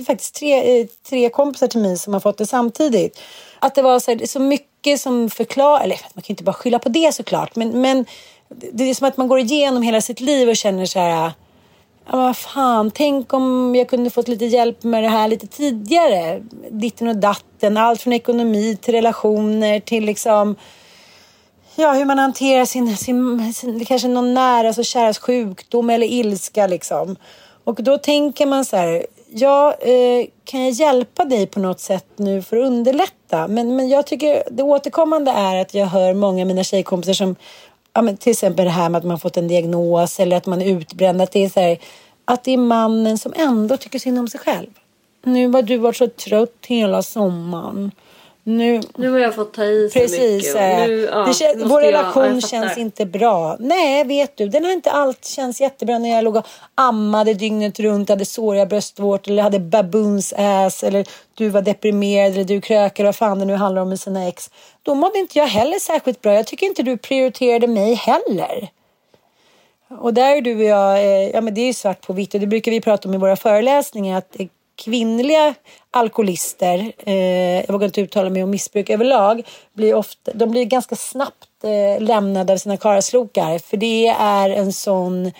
[0.00, 3.20] är faktiskt tre, eh, tre kompisar till mig som har fått det samtidigt.
[3.58, 6.52] Att det var så, här, så mycket som förklarar, eller man kan ju inte bara
[6.52, 8.06] skylla på det såklart, men, men
[8.48, 11.32] det är som att man går igenom hela sitt liv och känner så här
[12.10, 16.42] Ja, vad fan, tänk om jag kunde fått lite hjälp med det här lite tidigare.
[16.70, 20.56] Ditten och datten, allt från ekonomi till relationer till liksom
[21.76, 26.66] ja, hur man hanterar sin, sin, sin kanske någon nära och käras sjukdom eller ilska
[26.66, 27.16] liksom.
[27.64, 32.06] Och då tänker man så här, ja, eh, kan jag hjälpa dig på något sätt
[32.16, 33.48] nu för att underlätta?
[33.48, 37.36] Men, men jag tycker det återkommande är att jag hör många av mina tjejkompisar som
[37.96, 40.62] ja, men till exempel det här med att man fått en diagnos eller att man
[40.62, 41.22] är utbränd.
[41.22, 41.78] Att det är, så här,
[42.24, 44.70] att det är mannen som ändå tycker synd om sig själv.
[45.24, 47.90] Nu har du varit så trött hela sommaren.
[48.48, 50.54] Nu, nu har jag fått ta i så precis, mycket.
[50.54, 53.56] Eh, nu, ja, känns, vår jag, relation ja, känns inte bra.
[53.60, 54.48] Nej, vet du.
[54.48, 58.66] Den har inte allt känns jättebra när jag låg och ammade dygnet runt, hade såriga
[58.66, 63.44] bröstvårtor eller hade baboons ass eller du var deprimerad eller du krökade, vad fan det
[63.44, 64.50] nu handlar om med sina ex.
[64.82, 66.34] Då mådde inte jag heller särskilt bra.
[66.34, 68.68] Jag tycker inte du prioriterade mig heller.
[69.88, 72.34] Och där är du och jag, eh, ja men det är ju svart på vitt
[72.34, 74.36] och det brukar vi prata om i våra föreläsningar att
[74.76, 75.54] kvinnliga
[75.90, 80.96] alkoholister, eh, jag vågar inte uttala mig om missbruk överlag, blir ofta, de blir ganska
[80.96, 83.58] snabbt eh, lämnade av sina karlslokar.
[83.58, 85.32] För det är en sån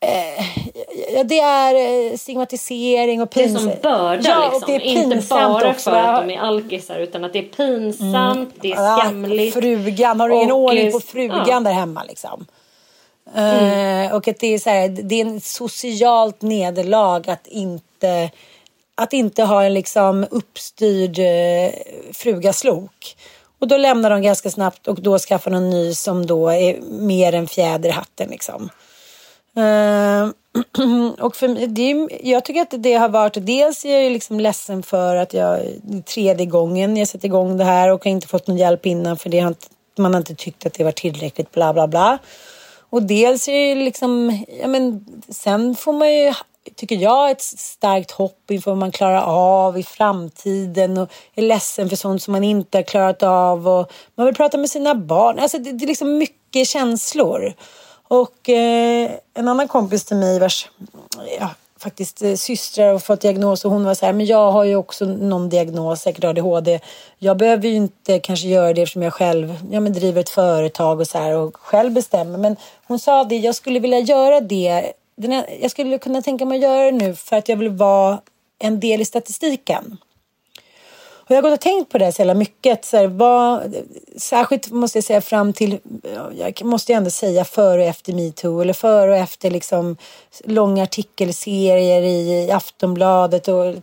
[0.00, 3.64] Eh, det är eh, stigmatisering och pinsamt.
[3.64, 4.62] Det är som börda ja, liksom.
[4.62, 5.90] Och det är Inte bara också.
[5.90, 8.50] för att de är alkisar utan att det är pinsamt, mm.
[8.60, 9.54] det är skamligt.
[9.54, 11.60] frugan, har du ingen ordning på frugan ja.
[11.60, 12.46] där hemma liksom?
[13.34, 14.06] Mm.
[14.06, 18.30] Uh, och att det är så här, det är en socialt nederlag att inte
[18.98, 21.72] att inte ha en liksom uppstyrd eh,
[22.12, 23.16] frugaslok.
[23.58, 26.80] Och då lämnar de ganska snabbt och då skaffar de en ny som då är
[26.80, 28.70] mer en fjäder i hatten liksom.
[29.58, 30.30] Uh,
[31.18, 35.16] och för det, jag tycker att det har varit, dels är jag liksom ledsen för
[35.16, 35.60] att jag
[36.14, 39.30] tredje gången jag sätter igång det här och har inte fått någon hjälp innan för
[39.30, 39.66] det har inte,
[39.98, 42.18] man har inte tyckt att det var tillräckligt bla bla bla.
[42.90, 46.34] Och dels är det liksom, ja men sen får man ju
[46.76, 51.88] tycker jag, ett starkt hopp inför vad man klarar av i framtiden och är ledsen
[51.88, 55.38] för sånt som man inte har klarat av och man vill prata med sina barn.
[55.38, 57.54] Alltså det, det är liksom mycket känslor.
[58.08, 60.68] Och eh, en annan kompis till mig vars
[61.40, 64.64] ja, faktiskt eh, systrar har fått diagnos och hon var så här, men jag har
[64.64, 66.80] ju också någon diagnos, säkert ADHD.
[67.18, 71.00] Jag behöver ju inte kanske göra det eftersom jag själv ja, men driver ett företag
[71.00, 72.38] och så här och själv bestämmer.
[72.38, 76.44] Men hon sa det, jag skulle vilja göra det den är, jag skulle kunna tänka
[76.44, 78.20] mig att göra det nu för att jag vill vara
[78.58, 79.98] en del i statistiken.
[81.28, 82.84] Och jag har gått och tänkt på det så jävla mycket.
[82.84, 83.74] Så här, vad,
[84.16, 85.78] särskilt måste jag säga fram till,
[86.34, 89.96] jag måste ändå säga före och efter metoo eller före och efter liksom
[90.44, 93.74] långa artikelserier i Aftonbladet och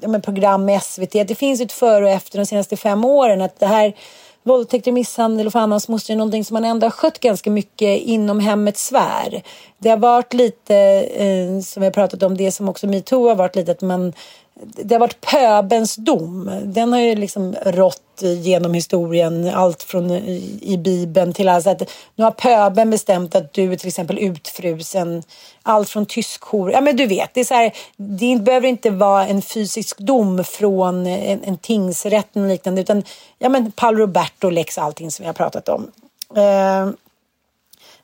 [0.00, 1.12] ja, program med SVT.
[1.12, 3.94] Det finns ett före och efter de senaste fem åren att det här
[4.42, 8.00] våldtäkter, misshandel och för hans moster är någonting som man ändå har skött ganska mycket
[8.00, 9.42] inom hemmets sfär.
[9.78, 10.76] Det har varit lite,
[11.14, 14.12] eh, som vi har pratat om, det som också metoo har varit lite att man
[14.54, 16.50] det har varit pöbens dom.
[16.64, 21.82] Den har ju liksom rått genom historien, allt från i Bibeln till alltså att
[22.14, 25.22] nu har pöben bestämt att du är till exempel utfrusen.
[25.62, 29.26] Allt från tyskhor, ja men du vet, det är så här, det behöver inte vara
[29.26, 33.02] en fysisk dom från en, en tingsrätt eller liknande utan
[33.38, 35.90] ja men Paolo Roberto lex allting som vi har pratat om.
[36.36, 36.92] Uh,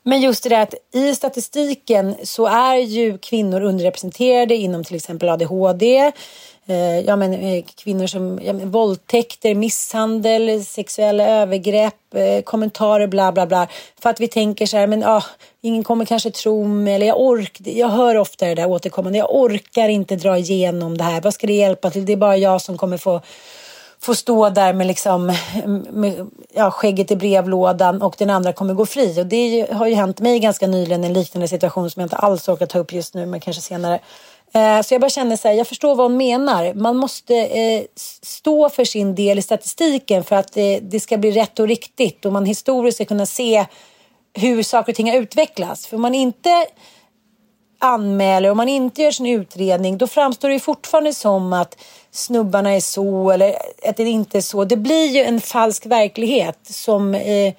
[0.03, 5.29] men just det där att i statistiken så är ju kvinnor underrepresenterade inom till exempel
[5.29, 6.11] ADHD.
[6.69, 13.31] Eh, ja, men, eh, kvinnor som ja, men, våldtäkter, misshandel, sexuella övergrepp, eh, kommentarer bla
[13.31, 13.67] bla bla.
[14.01, 15.23] För att vi tänker så här, men ah,
[15.61, 19.19] ingen kommer kanske tro mig eller jag ork, Jag hör ofta det där återkommande.
[19.19, 21.21] Jag orkar inte dra igenom det här.
[21.21, 22.05] Vad ska det hjälpa till?
[22.05, 23.21] Det är bara jag som kommer få
[24.01, 25.35] få stå där med, liksom,
[25.89, 29.21] med ja, skägget i brevlådan och den andra kommer gå fri.
[29.21, 32.49] Och det har ju hänt mig ganska nyligen en liknande situation som jag inte alls
[32.49, 33.99] orkar ta upp just nu men kanske senare.
[34.53, 36.73] Eh, så jag bara känner så här, jag förstår vad hon menar.
[36.73, 37.83] Man måste eh,
[38.21, 42.25] stå för sin del i statistiken för att det, det ska bli rätt och riktigt
[42.25, 43.65] och man historiskt ska kunna se
[44.33, 45.87] hur saker och ting har utvecklats.
[45.87, 46.65] För om man inte
[47.79, 51.77] anmäler, om man inte gör sin utredning, då framstår det fortfarande som att
[52.11, 53.55] snubbarna är så eller
[53.89, 54.65] att det inte är så.
[54.65, 57.53] Det blir ju en falsk verklighet som eh,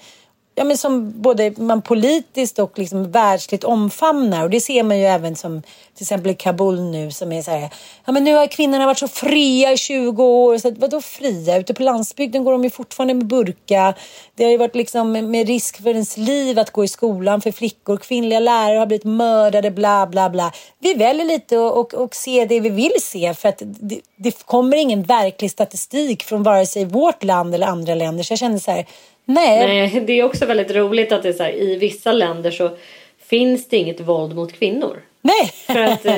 [0.60, 4.44] ja, men som både man politiskt och liksom världsligt omfamnar.
[4.44, 5.62] Och det ser man ju även som
[5.94, 7.70] till exempel i Kabul nu som är så här.
[8.04, 10.58] Ja, men nu har kvinnorna varit så fria i 20 år.
[10.58, 11.58] Så att, vadå fria?
[11.58, 13.94] Ute på landsbygden går de ju fortfarande med burka.
[14.34, 17.52] Det har ju varit liksom med risk för ens liv att gå i skolan för
[17.52, 17.96] flickor.
[17.96, 20.52] Kvinnliga lärare har blivit mördade, bla bla bla.
[20.78, 24.46] Vi väljer lite och, och, och se det vi vill se för att det, det
[24.46, 28.24] kommer ingen verklig statistik från vare sig vårt land eller andra länder.
[28.24, 28.86] Så jag kände så här
[29.34, 29.66] Nej.
[29.66, 32.70] Nej, det är också väldigt roligt att det är så här, i vissa länder så
[33.26, 35.02] finns det inget våld mot kvinnor.
[35.22, 35.52] Nej.
[35.66, 36.14] För att eh,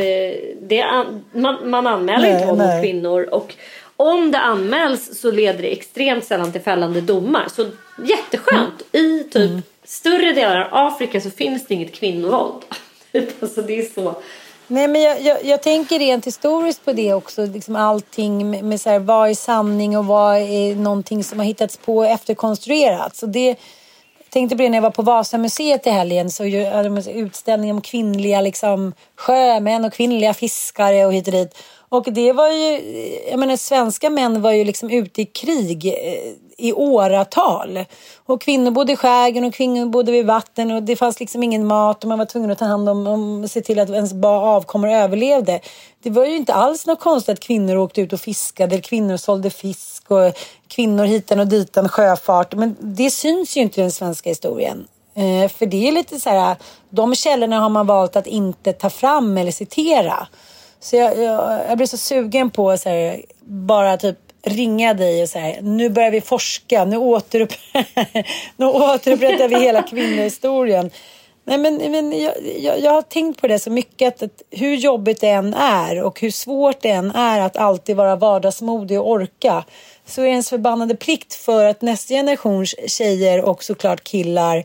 [0.60, 2.76] det an, man, man anmäler Nej, inte våld nej.
[2.76, 3.54] mot kvinnor och
[3.96, 7.46] om det anmäls så leder det extremt sällan till fällande domar.
[7.56, 7.66] Så
[8.04, 8.82] jätteskönt!
[8.92, 9.50] I typ
[9.84, 12.62] större delar av Afrika så finns det inget kvinnovåld.
[13.40, 14.14] alltså det är så.
[14.72, 17.46] Nej, men jag, jag, jag tänker rent historiskt på det också.
[17.46, 21.46] Liksom allting med, med så här, vad är sanning och vad är någonting som har
[21.46, 23.22] hittats på och efterkonstruerats.
[23.22, 26.30] Och det, jag tänkte på det när jag var på Vasamuseet i helgen.
[26.30, 31.32] Så hade de en utställning om kvinnliga liksom, sjömän och kvinnliga fiskare och hit och
[31.32, 31.56] dit.
[31.88, 32.80] Och det var ju,
[33.30, 37.84] jag menar svenska män var ju liksom ute i krig eh, i åratal.
[38.26, 41.66] Och kvinnor bodde i skärgården och kvinnor bodde vid vatten och det fanns liksom ingen
[41.66, 43.06] mat och man var tvungen att ta hand om,
[43.42, 45.60] och se till att ens avkommor överlevde.
[46.02, 49.16] Det var ju inte alls något konstigt att kvinnor åkte ut och fiskade, eller kvinnor
[49.16, 50.32] sålde fisk och
[50.68, 52.54] kvinnor hitan och ditan sjöfart.
[52.54, 54.86] Men det syns ju inte i den svenska historien.
[55.14, 56.56] Eh, för det är lite så här,
[56.90, 60.28] de källorna har man valt att inte ta fram eller citera.
[60.80, 65.28] Så jag, jag, jag blir så sugen på så här, bara typ ringa dig och
[65.28, 67.52] säga nu börjar vi forska, nu, återupp
[68.56, 70.90] nu återupprättar vi hela kvinnohistorien.
[71.44, 74.74] Nej, men, men jag, jag, jag har tänkt på det så mycket att, att hur
[74.74, 79.10] jobbigt det än är och hur svårt det än är att alltid vara vardagsmodig och
[79.10, 79.64] orka
[80.06, 84.64] så är det ens förbannade plikt för att nästa generations tjejer och såklart killar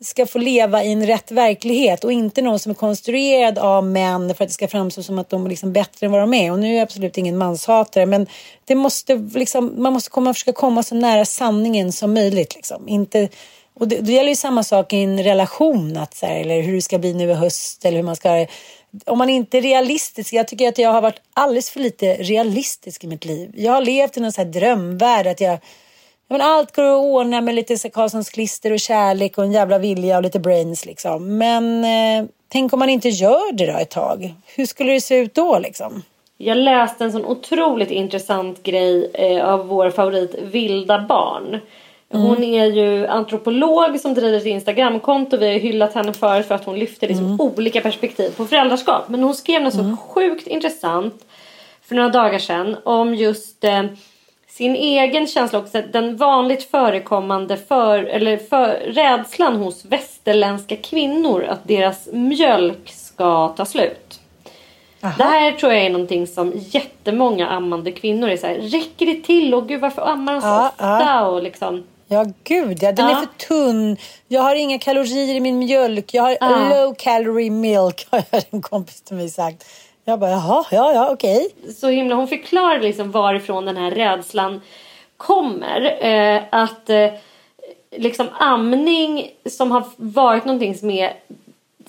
[0.00, 4.34] ska få leva i en rätt verklighet och inte någon som är konstruerad av män
[4.34, 6.52] för att det ska framstå som att de är liksom bättre än vad de är.
[6.52, 8.26] Och nu är jag absolut ingen manshatare men
[8.64, 12.54] det måste liksom, man måste komma, försöka komma så nära sanningen som möjligt.
[12.54, 12.88] Liksom.
[12.88, 13.28] Inte,
[13.74, 16.74] och det, det gäller ju samma sak i en relation, att, så här, eller hur
[16.74, 18.46] det ska bli nu i höst eller hur man ska
[19.06, 23.04] om man inte är realistisk, jag tycker att jag har varit alldeles för lite realistisk
[23.04, 23.52] i mitt liv.
[23.56, 25.58] Jag har levt i någon så här drömvärld att jag
[26.28, 29.78] men allt går att ordna med lite så Karlssons klister och kärlek och en jävla
[29.78, 31.38] vilja och lite brains liksom.
[31.38, 34.34] Men eh, tänk om man inte gör det då ett tag.
[34.56, 36.02] Hur skulle det se ut då liksom?
[36.36, 41.60] Jag läste en sån otroligt intressant grej eh, av vår favorit Vilda Barn.
[42.10, 45.36] Hon är ju antropolog som driver ett Instagramkonto.
[45.36, 49.08] Vi har hyllat henne förut för att hon lyfter liksom olika perspektiv på föräldraskap.
[49.08, 51.26] Men hon skrev något så sjukt intressant
[51.82, 53.82] för några dagar sedan om just eh,
[54.58, 55.82] sin egen känsla också.
[55.92, 63.64] Den vanligt förekommande för, eller för, rädslan hos västerländska kvinnor att deras mjölk ska ta
[63.64, 64.20] slut.
[65.00, 69.22] Det här tror jag är någonting som jättemånga ammande kvinnor är så här, räcker det
[69.22, 69.54] till?
[69.54, 70.84] Och gud varför ammar de så Ja, ofta?
[70.86, 71.26] ja.
[71.26, 72.92] Och liksom, Ja, gud ja.
[72.92, 73.16] Den är Ja.
[73.38, 73.96] för tunn.
[74.28, 76.14] Jag har inga kalorier i min mjölk.
[76.14, 76.68] Jag har Ja.
[76.70, 79.64] low calorie milk, har en kompis till mig sagt.
[80.08, 81.48] Jag bara, jaha, ja, ja, okej.
[81.76, 84.60] så himla, hon förklarar liksom varifrån den här rädslan
[85.16, 86.04] kommer.
[86.06, 87.10] Eh, att eh,
[87.90, 91.12] liksom amning som har varit någonting som är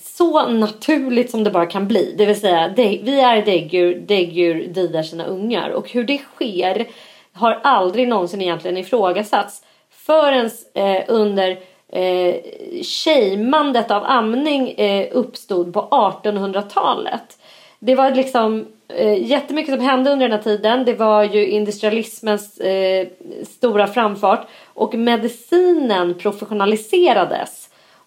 [0.02, 2.14] så naturligt som det bara kan bli.
[2.18, 5.70] Det vill säga vi är däggdjur, däggdjur diar sina ungar.
[5.70, 6.88] Och hur det sker
[7.32, 9.62] har aldrig någonsin egentligen ifrågasatts.
[9.90, 12.34] Förrän eh, under eh,
[12.82, 17.36] shamandet av amning eh, uppstod på 1800-talet.
[17.82, 20.84] Det var liksom eh, jättemycket som hände under den här tiden.
[20.84, 23.08] Det var ju industrialismens eh,
[23.48, 27.59] stora framfart och medicinen professionaliserades.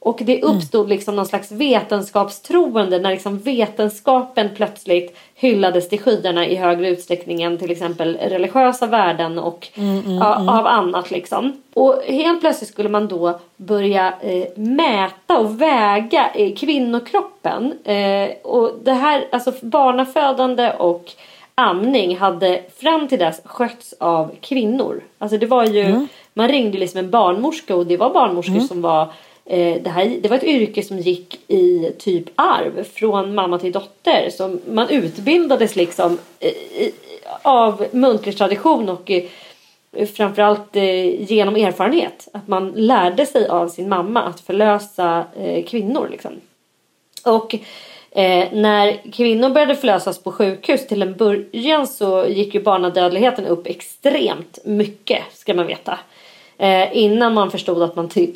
[0.03, 6.55] Och det uppstod liksom någon slags vetenskapstroende när liksom vetenskapen plötsligt hyllades till skyarna i
[6.55, 9.67] högre utsträckning än till exempel religiösa värden och
[10.19, 11.61] ja, av annat liksom.
[11.73, 17.73] Och helt plötsligt skulle man då börja eh, mäta och väga eh, kvinnokroppen.
[17.83, 21.11] Eh, och det här, alltså barnafödande och
[21.55, 25.01] amning hade fram till dess skötts av kvinnor.
[25.17, 29.07] Alltså det var ju, man ringde liksom en barnmorska och det var barnmorskor som var
[29.45, 33.71] Eh, det, här, det var ett yrke som gick i typ arv från mamma till
[33.71, 34.29] dotter.
[34.29, 36.53] Så man utbildades liksom eh,
[37.41, 39.23] av muntlig tradition och eh,
[40.07, 42.27] framförallt eh, genom erfarenhet.
[42.33, 46.07] Att man lärde sig av sin mamma att förlösa eh, kvinnor.
[46.11, 46.31] Liksom.
[47.25, 47.55] Och
[48.11, 53.67] eh, när kvinnor började förlösas på sjukhus till en början så gick ju barnadödligheten upp
[53.67, 55.99] extremt mycket ska man veta.
[56.63, 58.35] Eh, innan man förstod att man typ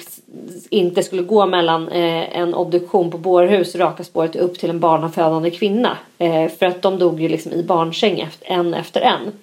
[0.70, 5.52] inte skulle gå mellan eh, en obduktion på bårhus raka spåret upp till en barnafödande
[5.52, 5.98] kvinna.
[6.18, 9.34] Eh, för att de dog ju liksom i barnsäng efter, en efter en.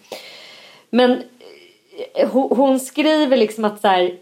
[0.90, 1.22] Men
[2.14, 4.16] eh, hon, hon skriver liksom att så här,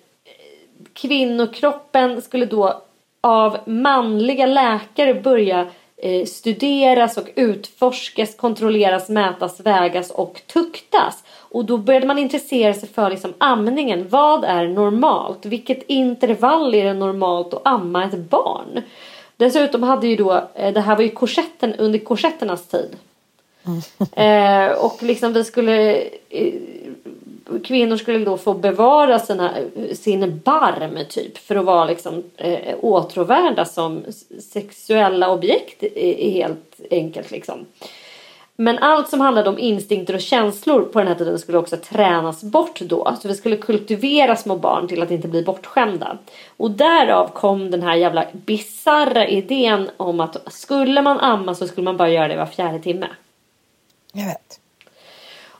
[0.92, 2.82] kvinnokroppen skulle då
[3.20, 11.24] av manliga läkare börja eh, studeras och utforskas, kontrolleras, mätas, vägas och tuktas.
[11.52, 14.08] Och då började man intressera sig för liksom amningen.
[14.08, 15.46] Vad är normalt?
[15.46, 18.82] Vilket intervall är det normalt att amma ett barn?
[19.36, 22.96] Dessutom hade ju då, eh, det här var ju korsetten under korsetternas tid.
[24.16, 26.54] Eh, och liksom vi skulle eh,
[27.64, 29.50] kvinnor skulle då få bevara sina,
[29.92, 34.04] sin barm typ för att vara liksom eh, åtråvärda som
[34.52, 35.84] sexuella objekt
[36.18, 37.66] helt enkelt liksom.
[38.56, 42.42] Men allt som handlade om instinkter och känslor på den här tiden skulle också tränas
[42.42, 43.16] bort då.
[43.22, 46.18] Så vi skulle kultivera små barn till att inte bli bortskämda.
[46.56, 51.84] Och därav kom den här jävla bizarra idén om att skulle man amma så skulle
[51.84, 53.06] man bara göra det var fjärde timme.
[54.12, 54.58] Jag vet.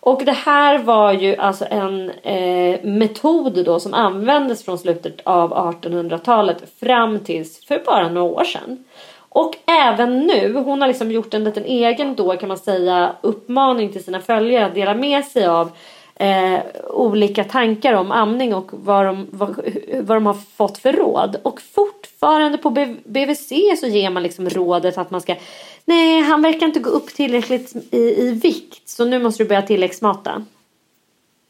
[0.04, 5.52] Och det här var ju alltså en eh, metod då som användes från slutet av
[5.52, 8.84] 1800-talet fram tills för bara några år sedan.
[9.34, 13.92] Och även nu, hon har liksom gjort en liten egen då kan man säga uppmaning
[13.92, 15.70] till sina följare att dela med sig av
[16.14, 16.60] eh,
[16.90, 19.48] olika tankar om amning och vad de, vad,
[20.00, 21.36] vad de har fått för råd.
[21.42, 22.70] Och fortfarande på
[23.04, 25.34] BVC så ger man liksom rådet att man ska
[25.84, 29.62] Nej, han verkar inte gå upp tillräckligt i, i vikt så nu måste du börja
[29.62, 30.44] tilläggsmata.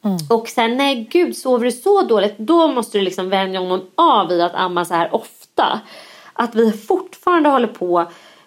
[0.05, 0.17] Mm.
[0.29, 4.31] Och sen nej gud sover du så dåligt då måste du liksom vänja honom av
[4.31, 5.81] i att amma så här ofta.
[6.33, 8.05] Att vi fortfarande håller på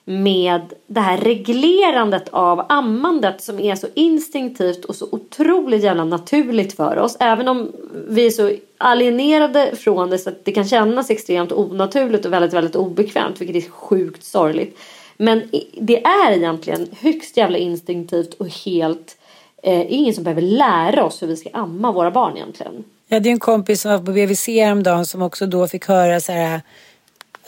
[0.09, 6.77] med det här reglerandet av ammandet som är så instinktivt och så otroligt jävla naturligt
[6.77, 7.17] för oss.
[7.21, 7.73] Även om
[8.09, 12.53] vi är så alienerade från det så att det kan kännas extremt onaturligt och väldigt,
[12.53, 14.79] väldigt obekvämt vilket är sjukt sorgligt.
[15.17, 19.17] Men det är egentligen högst jävla instinktivt och helt
[19.63, 22.85] eh, ingen som behöver lära oss hur vi ska amma våra barn egentligen.
[23.09, 26.21] Jag hade ju en kompis som var på BVC häromdagen som också då fick höra
[26.21, 26.61] så här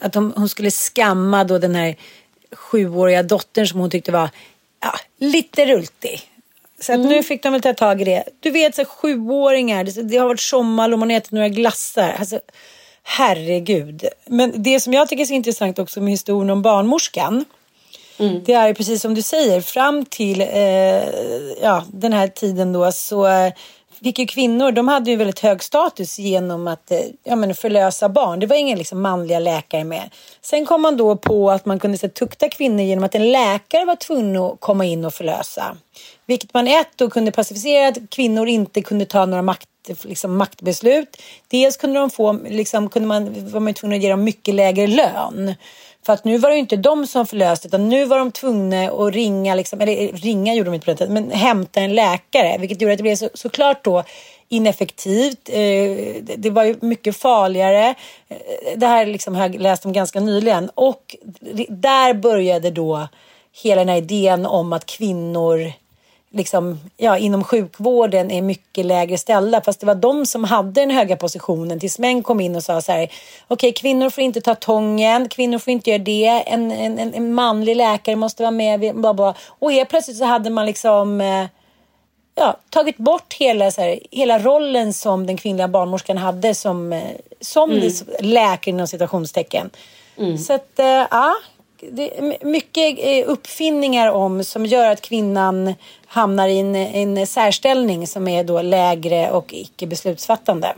[0.01, 1.97] att hon, hon skulle skamma då den här
[2.53, 4.31] sjuåriga dottern som hon tyckte var
[4.83, 6.21] ja, lite rultig.
[6.81, 7.09] Så att mm.
[7.09, 8.25] nu fick de väl ta tag i det.
[8.41, 12.17] Du vet så sjuåringar, det, det har varit sommar och man har ätit några glassar.
[12.19, 12.41] Alltså,
[13.03, 14.05] herregud.
[14.27, 17.45] Men det som jag tycker är så intressant också med historien om barnmorskan.
[18.19, 18.45] Mm.
[18.45, 20.49] Det är precis som du säger, fram till eh,
[21.63, 23.53] ja, den här tiden då så eh,
[24.05, 28.09] fick ju kvinnor, de hade ju väldigt hög status genom att eh, ja, men förlösa
[28.09, 28.41] barn.
[28.41, 30.11] Det var inga liksom, manliga läkare med.
[30.41, 33.85] Sen kom man då på att man kunde så, tukta kvinnor genom att en läkare
[33.85, 35.77] var tvungen att komma in och förlösa.
[36.27, 39.69] Vilket man ett då kunde pacificera att kvinnor inte kunde ta några makt,
[40.03, 41.23] liksom, maktbeslut.
[41.49, 44.87] Dels kunde de få, liksom, kunde man, var man tvungen att ge dem mycket lägre
[44.87, 45.55] lön.
[46.07, 49.15] För att nu var det inte de som förlöste utan nu var de tvungna att
[49.15, 52.59] ringa, liksom, eller eh, ringa gjorde de inte på den tiden, men hämta en läkare.
[52.59, 54.05] Vilket gjorde att det blev så, såklart då
[54.49, 55.49] ineffektivt.
[55.49, 57.95] Eh, det var ju mycket farligare.
[58.29, 58.37] Eh,
[58.77, 60.71] det här liksom har jag läst om ganska nyligen.
[60.75, 61.17] Och
[61.69, 63.09] där började då
[63.63, 65.73] hela den här idén om att kvinnor
[66.31, 69.61] liksom, ja, inom sjukvården är mycket lägre ställda.
[69.61, 72.81] Fast det var de som hade den höga positionen tills män kom in och sa
[72.81, 73.05] så här.
[73.05, 73.13] Okej,
[73.49, 76.43] okay, kvinnor får inte ta tången, kvinnor får inte göra det.
[76.47, 78.97] En, en, en manlig läkare måste vara med.
[78.97, 79.35] Bla bla.
[79.49, 81.47] Och helt plötsligt så hade man liksom eh,
[82.35, 87.03] ja, tagit bort hela, så här, hela rollen som den kvinnliga barnmorskan hade som, eh,
[87.41, 87.93] som mm.
[88.21, 89.71] läkare inom citationstecken.
[90.19, 90.39] Mm.
[90.39, 91.35] Så att, eh, ja,
[91.91, 95.75] det är mycket eh, uppfinningar om som gör att kvinnan
[96.07, 100.75] hamnar i en, en särställning som är då lägre och icke beslutsfattande.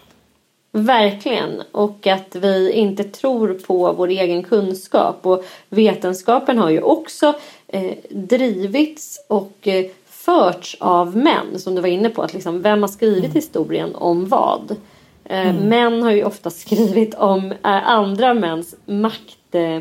[0.73, 1.63] Verkligen.
[1.73, 5.27] Och att vi inte tror på vår egen kunskap.
[5.27, 7.35] Och vetenskapen har ju också
[7.69, 11.59] eh, drivits och eh, förts av män.
[11.59, 12.23] Som du var inne på.
[12.23, 13.35] Att liksom, vem har skrivit mm.
[13.35, 14.77] historien om vad?
[15.25, 15.69] Eh, mm.
[15.69, 19.79] Män har ju ofta skrivit om eh, andra mäns makt eh,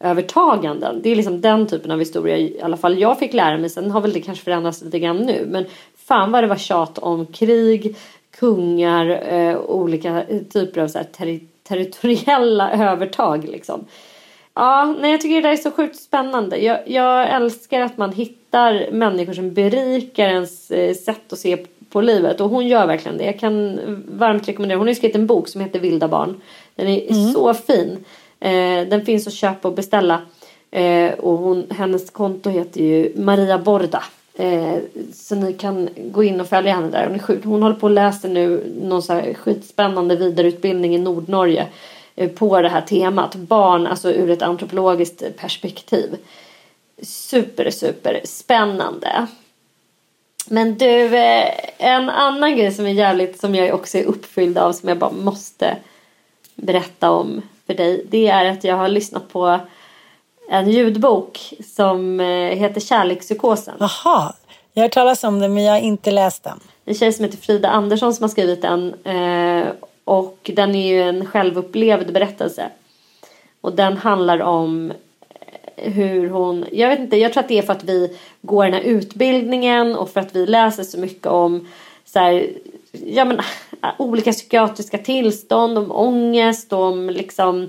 [0.00, 1.00] övertaganden.
[1.02, 3.70] Det är liksom den typen av historia i alla fall jag fick lära mig.
[3.70, 5.46] Sen har väl det kanske förändrats lite grann nu.
[5.48, 5.64] Men
[5.96, 7.96] fan vad det var tjat om krig,
[8.38, 13.84] kungar, eh, olika typer av så ter territoriella övertag liksom.
[14.54, 16.56] Ja, nej, jag tycker det där är så sjukt spännande.
[16.56, 22.00] Jag, jag älskar att man hittar människor som berikar ens eh, sätt att se på
[22.00, 22.40] livet.
[22.40, 23.24] Och hon gör verkligen det.
[23.24, 24.78] Jag kan varmt rekommendera.
[24.78, 26.40] Hon har skrivit en bok som heter Vilda barn.
[26.74, 27.32] Den är mm.
[27.32, 28.04] så fin.
[28.40, 30.22] Eh, den finns att köpa och beställa.
[30.70, 34.04] Eh, och hon, hennes konto heter ju Maria Borda.
[34.34, 34.78] Eh,
[35.14, 37.06] så ni kan gå in och följa henne där.
[37.06, 37.44] Hon är sjuk.
[37.44, 41.66] Hon håller på och läser nu någon så här skitspännande vidareutbildning i Nordnorge
[42.16, 43.34] eh, på det här temat.
[43.34, 46.16] Barn, alltså ur ett antropologiskt perspektiv.
[47.02, 49.26] Super, super spännande.
[50.48, 54.72] Men du, eh, en annan grej som är jävligt, som jag också är uppfylld av,
[54.72, 55.76] som jag bara måste
[56.54, 59.60] berätta om för dig det är att jag har lyssnat på
[60.50, 63.74] en ljudbok som eh, heter Kärlekspsykosen.
[63.78, 64.34] Jaha,
[64.72, 66.60] Jag har hört talas om den men jag har inte läst den.
[66.84, 68.94] En tjej som heter Frida Andersson som har skrivit den.
[69.04, 69.66] Eh,
[70.04, 72.70] och den är ju en självupplevd berättelse.
[73.60, 74.92] Och den handlar om
[75.76, 78.64] eh, hur hon, jag vet inte, jag tror att det är för att vi går
[78.64, 81.68] den här utbildningen och för att vi läser så mycket om
[82.04, 82.50] så här,
[82.92, 83.40] ja men
[83.98, 87.68] olika psykiatriska tillstånd, om ångest, om liksom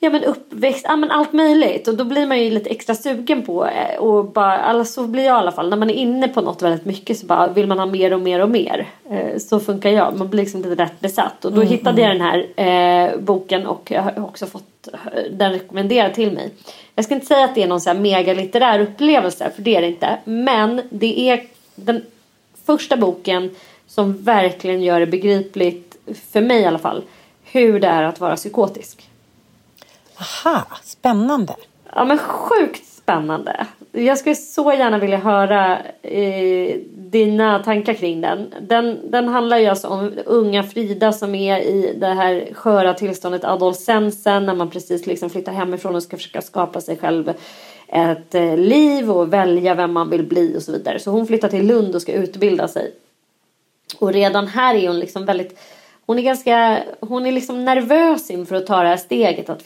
[0.00, 3.42] Ja men uppväxt, ja men allt möjligt och då blir man ju lite extra sugen
[3.42, 6.28] på eh, och bara, alltså så blir jag i alla fall när man är inne
[6.28, 8.86] på något väldigt mycket så bara vill man ha mer och mer och mer.
[9.10, 12.16] Eh, så funkar jag, man blir liksom lite rätt besatt och då mm, hittade jag
[12.16, 12.18] mm.
[12.18, 16.50] den här eh, boken och jag har också fått eh, den rekommenderad till mig.
[16.94, 19.80] Jag ska inte säga att det är någon så här megalitterär upplevelse för det är
[19.80, 21.42] det inte men det är
[21.74, 22.02] den
[22.66, 23.50] första boken
[23.88, 25.96] som verkligen gör det begripligt,
[26.30, 27.02] för mig i alla fall,
[27.44, 29.08] hur det är att vara psykotisk.
[30.20, 31.54] Aha, spännande.
[31.94, 33.66] Ja men sjukt spännande.
[33.92, 38.54] Jag skulle så gärna vilja höra eh, dina tankar kring den.
[38.60, 39.10] den.
[39.10, 44.46] Den handlar ju alltså om unga Frida som är i det här sköra tillståndet adolescensen
[44.46, 47.32] när man precis liksom flyttar hemifrån och ska försöka skapa sig själv
[47.88, 50.98] ett eh, liv och välja vem man vill bli och så vidare.
[50.98, 52.92] Så hon flyttar till Lund och ska utbilda sig.
[53.98, 55.58] Och redan här är hon liksom väldigt
[56.08, 59.62] hon är ganska, hon är liksom nervös inför att ta det här steget att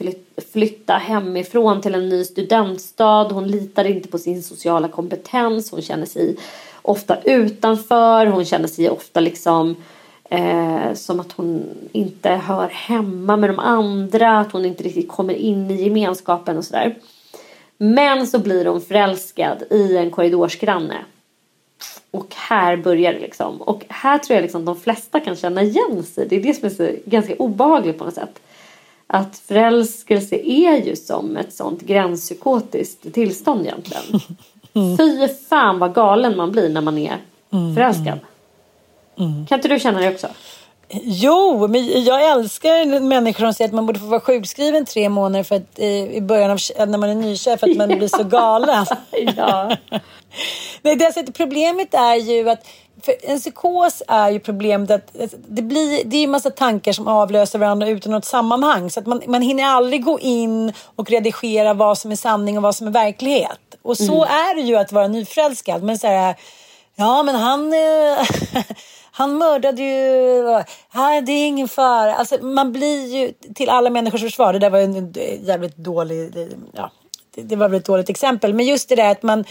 [0.52, 3.24] flytta hemifrån till en ny studentstad.
[3.24, 5.70] Hon litar inte på sin sociala kompetens.
[5.70, 6.36] Hon känner sig
[6.82, 8.26] ofta utanför.
[8.26, 9.76] Hon känner sig ofta liksom
[10.30, 14.38] eh, som att hon inte hör hemma med de andra.
[14.38, 16.96] Att hon inte riktigt kommer in i gemenskapen och sådär.
[17.78, 20.98] Men så blir hon förälskad i en korridorsgranne
[22.12, 23.62] och här börjar det liksom.
[23.62, 26.28] Och här tror jag liksom de flesta kan känna igen sig.
[26.28, 28.40] Det är det som är så ganska obehagligt på något sätt.
[29.06, 34.02] Att förälskelse är ju som ett sånt gränspsykotiskt tillstånd egentligen.
[34.72, 34.96] Mm.
[35.28, 37.16] Fy fan vad galen man blir när man är
[37.50, 37.74] mm.
[37.74, 38.18] förälskad.
[39.18, 39.46] Mm.
[39.46, 40.28] Kan inte du känna det också?
[40.92, 45.44] Jo, men jag älskar människor som säger att man borde få vara sjukskriven tre månader
[45.44, 48.24] för att, eh, i början av när man är nykär för att man blir så
[48.28, 48.86] galen.
[49.36, 49.76] ja.
[50.82, 52.66] Nej, det, alltså, problemet är ju att
[53.22, 57.58] en psykos är ju problemet att det, blir, det är en massa tankar som avlöser
[57.58, 58.90] varandra utan något sammanhang.
[58.90, 62.62] Så att man, man hinner aldrig gå in och redigera vad som är sanning och
[62.62, 63.60] vad som är verklighet.
[63.82, 64.34] Och så mm.
[64.34, 65.82] är det ju att vara nyförälskad.
[65.82, 66.36] Men så här,
[66.96, 67.72] ja men han...
[69.14, 70.42] Han mördade ju,
[70.94, 72.14] nej det är ingen fara.
[72.14, 74.52] Alltså man blir ju till alla människors försvar.
[74.52, 75.12] Det där var ju en
[75.44, 76.90] jävligt dålig, ja,
[77.34, 78.54] det var väl ett dåligt exempel.
[78.54, 79.44] Men just det där att man,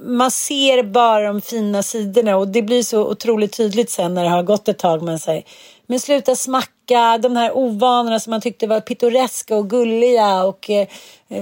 [0.00, 4.30] man ser bara de fina sidorna och det blir så otroligt tydligt sen när det
[4.30, 5.02] har gått ett tag.
[5.02, 5.44] Man säger,
[5.86, 10.88] men sluta smacka, de här ovanorna som man tyckte var pittoreska och gulliga och eh,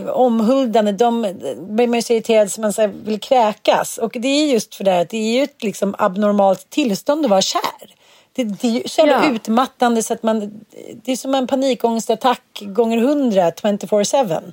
[0.07, 1.23] omhuldande, de
[1.59, 3.99] blir man ju så irriterad som man så vill kräkas.
[3.99, 7.25] Och det är just för det här att det är ju ett liksom abnormalt tillstånd
[7.25, 7.95] att vara kär.
[8.33, 9.31] Det, det är ju så ja.
[9.31, 10.65] utmattande så att man,
[11.05, 14.53] det är som en panikångestattack gånger hundra 24-7.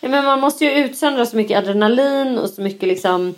[0.00, 3.34] Ja, men man måste ju utsöndra så mycket adrenalin och så mycket liksom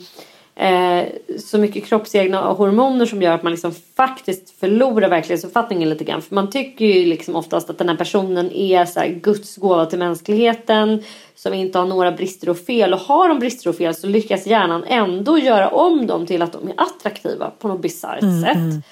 [0.54, 1.04] eh,
[1.38, 6.22] så mycket kroppsegna hormoner som gör att man liksom faktiskt förlorar verklighetsuppfattningen lite grann.
[6.22, 9.86] För man tycker ju liksom oftast att den här personen är så här Guds gåva
[9.86, 11.02] till mänskligheten
[11.34, 12.92] som inte har några brister och fel.
[12.92, 16.52] Och har de brister och fel så lyckas hjärnan ändå göra om dem till att
[16.52, 18.56] de är attraktiva på något bisarrt mm, sätt.
[18.56, 18.82] Mm.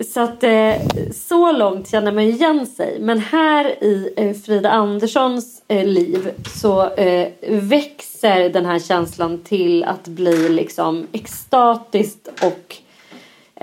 [0.00, 0.74] Så att eh,
[1.12, 2.96] så långt känner man igen sig.
[3.00, 6.30] Men här i eh, Frida Anderssons eh, liv
[6.60, 12.76] så eh, växer den här känslan till att bli liksom extatiskt och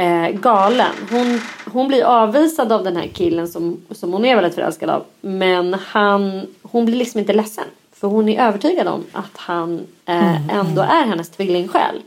[0.02, 0.94] eh, galen.
[1.12, 1.40] Hon,
[1.74, 5.04] hon blir avvisad av den här killen som, som hon är väldigt förälskad av.
[5.22, 7.66] Men han, hon blir liksom inte ledsen.
[7.94, 12.02] För hon är övertygad om att han eh, mm, ändå är hennes tvillingsjäl.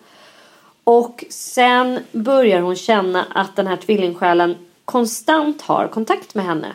[0.93, 6.73] Och sen börjar hon känna att den här tvillingsjälen konstant har kontakt med henne.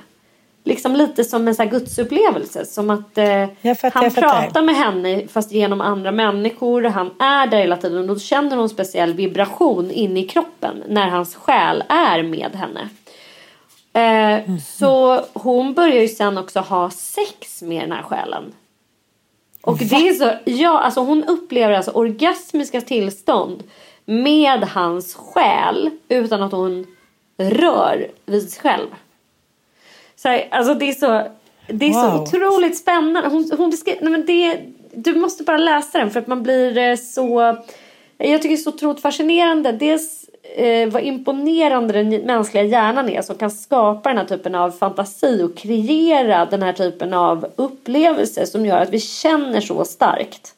[0.63, 2.65] Liksom lite som en så här gudsupplevelse.
[2.65, 6.83] Som att eh, fattar, han pratar med henne fast genom andra människor.
[6.83, 7.97] Han är där hela tiden.
[7.97, 12.89] Och då känner hon speciell vibration inne i kroppen när hans själ är med henne.
[13.93, 14.59] Eh, mm.
[14.59, 18.53] Så hon börjar ju sen också ha sex med den här själen.
[19.61, 19.87] Och Va?
[19.89, 23.63] det är så, ja alltså hon upplever alltså orgasmiska tillstånd
[24.05, 26.87] med hans själ utan att hon
[27.37, 28.87] rör vid sig själv.
[30.15, 31.27] Så här, alltså det är så,
[31.67, 32.01] det är wow.
[32.01, 33.29] så otroligt spännande.
[33.29, 34.59] Hon, hon beskriver, nej men det,
[34.93, 37.57] du måste bara läsa den för att man blir eh, så...
[38.17, 39.71] Jag tycker det är så otroligt fascinerande.
[39.71, 40.25] Dels
[40.55, 45.43] eh, vad imponerande den mänskliga hjärnan är som kan skapa den här typen av fantasi
[45.43, 50.54] och kreera den här typen av upplevelser som gör att vi känner så starkt.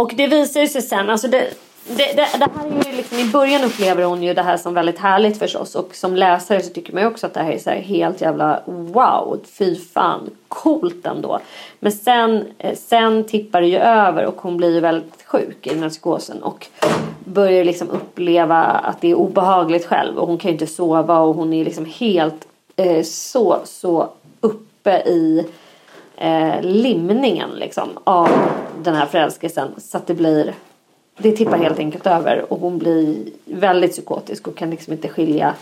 [0.00, 1.50] Och det visar ju sig sen, alltså det,
[1.86, 4.74] det, det, det här är ju liksom, i början upplever hon ju det här som
[4.74, 5.74] väldigt härligt förstås.
[5.74, 8.20] Och som läsare så tycker man ju också att det här är så här helt
[8.20, 11.40] jävla wow, fy fan, coolt ändå.
[11.80, 15.70] Men sen, eh, sen tippar det ju över och hon blir ju väldigt sjuk i
[15.70, 16.66] den här psykosen och
[17.24, 20.18] börjar liksom uppleva att det är obehagligt själv.
[20.18, 22.46] Och hon kan ju inte sova och hon är liksom helt
[22.76, 24.08] eh, så, så
[24.40, 25.46] uppe i
[26.20, 28.30] eh, limningen liksom av
[28.82, 30.54] den här förälskelsen så att det blir
[31.18, 35.54] det tippar helt enkelt över och hon blir väldigt psykotisk och kan liksom inte skilja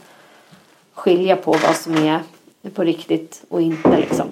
[0.95, 2.21] skilja på vad som är
[2.75, 4.27] på riktigt och inte liksom.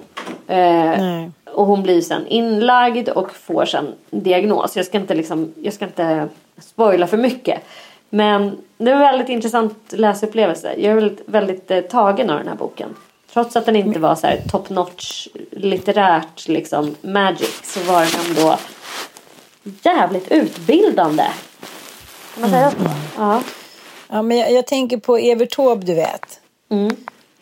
[0.47, 4.77] Eh, och hon blir sen inlagd och får sen diagnos.
[4.77, 7.61] Jag ska inte liksom, jag ska inte spoila för mycket.
[8.09, 10.73] Men det är en väldigt intressant läsupplevelse.
[10.77, 12.95] Jag är väldigt, väldigt eh, tagen av den här boken.
[13.33, 18.37] Trots att den inte var så här top notch litterärt liksom magic så var den
[18.37, 18.57] ändå
[19.83, 21.23] jävligt utbildande.
[22.33, 22.77] Kan man säga så?
[23.17, 23.41] Ja.
[24.09, 26.39] Ja, men jag, jag tänker på Evert Taube, du vet.
[26.69, 26.95] Mm.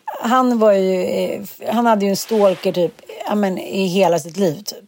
[0.06, 4.38] Han var ju, eh, han hade ju en stalker typ, ja, men, i hela sitt
[4.38, 4.85] liv typ.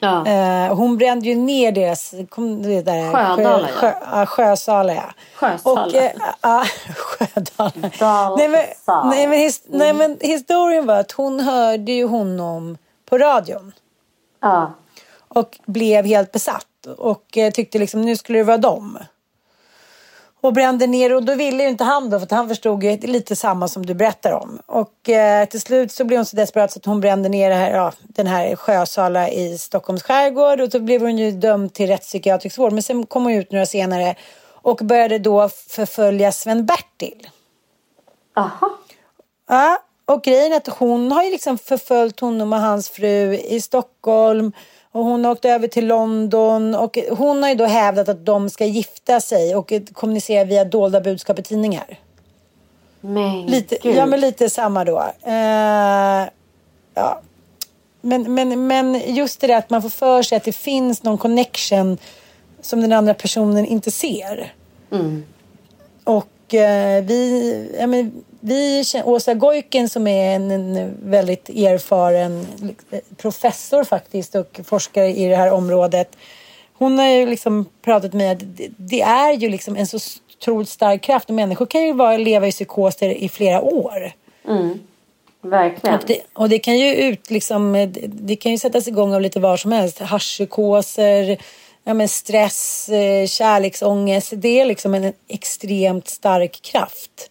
[0.00, 0.26] Ja.
[0.26, 2.14] Eh, hon brände ju ner deras...
[2.28, 4.26] Kom, du vet, där, Sjödala, sjö, ja.
[4.26, 5.12] Sjösala, ja.
[5.34, 5.86] Sjösala.
[5.86, 6.12] Och, eh,
[6.96, 8.36] Sjödala.
[8.36, 9.08] Nej men, sal.
[9.08, 12.78] nej, men his, nej, men historien var att hon hörde ju honom
[13.08, 13.72] på radion.
[14.40, 14.72] Ja.
[15.28, 16.66] Och blev helt besatt.
[16.98, 18.98] Och eh, tyckte liksom nu skulle det vara dem.
[20.40, 22.96] Och brände ner och då ville ju inte han då för att han förstod ju
[22.96, 24.58] lite samma som du berättar om.
[24.66, 27.70] Och eh, till slut så blev hon så desperat så att hon brände ner här,
[27.70, 32.58] ja, den här Sjösala i Stockholms skärgård och så blev hon ju dömd till rättspsykiatrisk
[32.58, 32.72] vård.
[32.72, 34.14] Men sen kom hon ut några senare
[34.62, 37.28] och började då förfölja Sven-Bertil.
[38.36, 38.70] Aha.
[39.48, 43.60] Ja, och grejen är att hon har ju liksom förföljt honom och hans fru i
[43.60, 44.52] Stockholm.
[44.92, 48.50] Och hon har åkt över till London och hon har ju då hävdat att de
[48.50, 51.98] ska gifta sig och kommunicera via dolda budskap i tidningar.
[53.00, 53.96] Men Lite, gud.
[53.96, 54.98] ja, men lite samma då.
[55.22, 56.28] Eh,
[56.94, 57.20] ja.
[58.00, 61.18] men, men, men just det där att man får för sig att det finns någon
[61.18, 61.98] connection
[62.60, 64.52] som den andra personen inte ser.
[64.92, 65.24] Mm.
[66.04, 72.46] Och eh, vi, ja, men, vi Åsa Goiken som är en, en väldigt erfaren
[73.16, 76.16] professor faktiskt och forskare i det här området.
[76.72, 78.42] Hon har ju liksom pratat med att
[78.76, 79.98] det, är ju liksom en så
[80.38, 84.12] otroligt stark kraft och människor kan ju bara leva i psykoser i flera år.
[85.42, 85.98] Verkligen.
[85.98, 89.40] Och det, och det kan ju ut liksom, det, kan ju sättas igång av lite
[89.40, 89.98] var som helst.
[89.98, 91.38] Haschpsykoser,
[91.84, 94.32] ja, men stress, eh, kärleksångest.
[94.36, 97.30] Det är liksom en extremt stark kraft.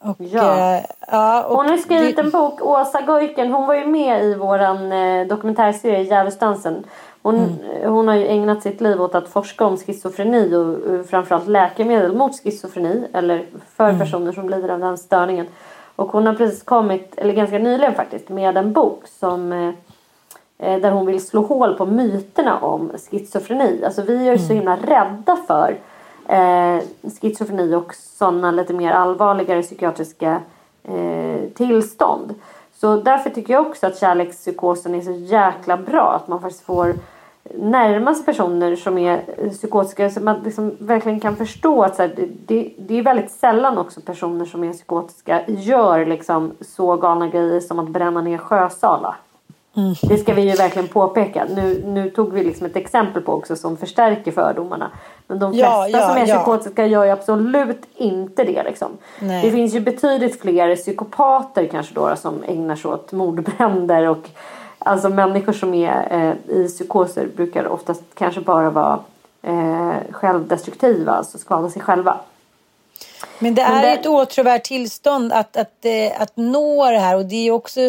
[0.00, 0.74] Och, Ja.
[0.76, 3.52] eh, ja, och Hon har skrivit det- en bok, Åsa Goiken.
[3.52, 6.84] Hon var ju med i våran eh, dokumentärserie Djävulsdansen.
[7.22, 7.92] Hon, Mm.
[7.92, 12.16] hon har ju ägnat sitt liv åt att forska om schizofreni och eh, framförallt läkemedel
[12.16, 13.46] mot schizofreni eller
[13.76, 13.98] för Mm.
[13.98, 15.46] personer som lider av den störningen.
[15.96, 19.72] Och hon har precis kommit, eller ganska nyligen faktiskt, med en bok som eh,
[20.58, 23.84] eh, där hon vill slå hål på myterna om schizofreni.
[23.84, 25.76] Alltså vi är ju så himla rädda för
[26.28, 26.82] eh,
[27.20, 30.40] schizofreni och sådana lite mer allvarligare psykiatriska
[30.84, 32.34] eh, tillstånd.
[32.74, 36.12] Så därför tycker jag också att kärlekspsykosen är så jäkla bra.
[36.12, 36.94] Att man faktiskt får
[37.54, 42.02] närma sig personer som är eh, psykotiska så man liksom verkligen kan förstå att så
[42.02, 46.96] här, det, det, det är väldigt sällan också personer som är psykotiska gör liksom så
[46.96, 49.16] galna grejer som att bränna ner Sjösala.
[50.02, 51.46] Det ska vi ju verkligen påpeka.
[51.56, 54.90] Nu, nu tog vi liksom ett exempel på också som förstärker fördomarna.
[55.26, 56.36] Men de flesta Ja, ja, som är ja.
[56.36, 58.62] psykotiska gör ju absolut inte det.
[58.62, 58.88] Liksom.
[59.20, 64.28] Det finns ju betydligt fler psykopater kanske då som ägnar sig åt mordbränder och
[64.78, 66.08] alltså människor som är
[66.48, 68.98] eh, i psykoser brukar oftast kanske bara vara
[69.42, 72.16] eh, självdestruktiva, alltså skada sig själva.
[73.38, 77.16] Men det Men är det- ett åtråvärt tillstånd att, att, eh, att nå det här.
[77.16, 77.80] Och det är också...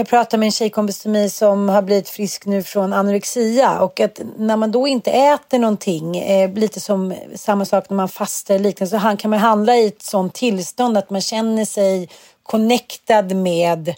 [0.00, 3.80] Jag pratade med en tjejkompis till mig som har blivit frisk nu från anorexia.
[3.80, 8.08] Och att när man då inte äter någonting, eh, lite som samma sak när man
[8.08, 11.64] fastar eller liknande, så han, kan man handla i ett sånt tillstånd att man känner
[11.64, 12.08] sig
[12.42, 13.94] connectad med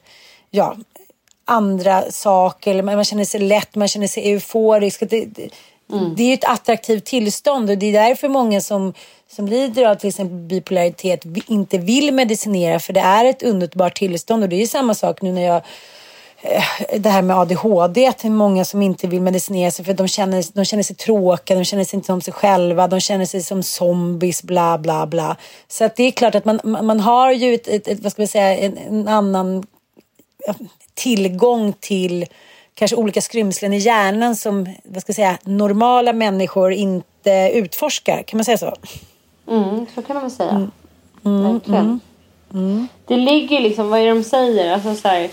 [0.50, 0.76] ja,
[1.44, 2.70] andra saker.
[2.70, 5.00] Eller man känner sig lätt, man känner sig euforisk.
[5.00, 5.48] Det, det,
[6.16, 8.94] det är ju ett attraktivt tillstånd och det är därför många som,
[9.32, 14.42] som lider av till exempel bipolaritet inte vill medicinera för det är ett underbart tillstånd
[14.42, 15.62] och det är ju samma sak nu när jag
[16.42, 19.94] eh, det här med ADHD, att det är många som inte vill medicinera sig för
[19.94, 23.26] de känner, de känner sig tråkiga, de känner sig inte som sig själva, de känner
[23.26, 25.36] sig som zombies, bla bla bla.
[25.68, 28.22] Så att det är klart att man, man har ju ett, ett, ett vad ska
[28.22, 29.66] man säga, en, en annan
[30.94, 32.26] tillgång till
[32.74, 38.22] kanske olika skrymslen i hjärnan som vad ska jag säga, normala människor inte utforskar.
[38.22, 38.76] Kan man säga så?
[39.52, 40.68] Mm, så kan man väl säga.
[41.24, 41.52] Mm.
[41.52, 42.00] Verkligen.
[43.06, 44.74] Det ligger liksom, vad är det de säger?
[44.74, 45.30] Alltså så här,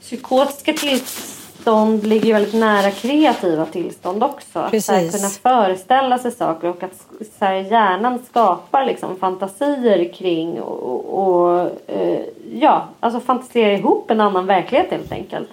[0.00, 4.58] psykotiska tillstånd ligger ju väldigt nära kreativa tillstånd också.
[4.58, 5.16] Att så här, Precis.
[5.16, 7.06] kunna föreställa sig saker och att
[7.38, 12.20] så här, hjärnan skapar liksom fantasier kring och, och eh,
[12.52, 15.48] ja, alltså fantisera ihop en annan verklighet helt enkelt.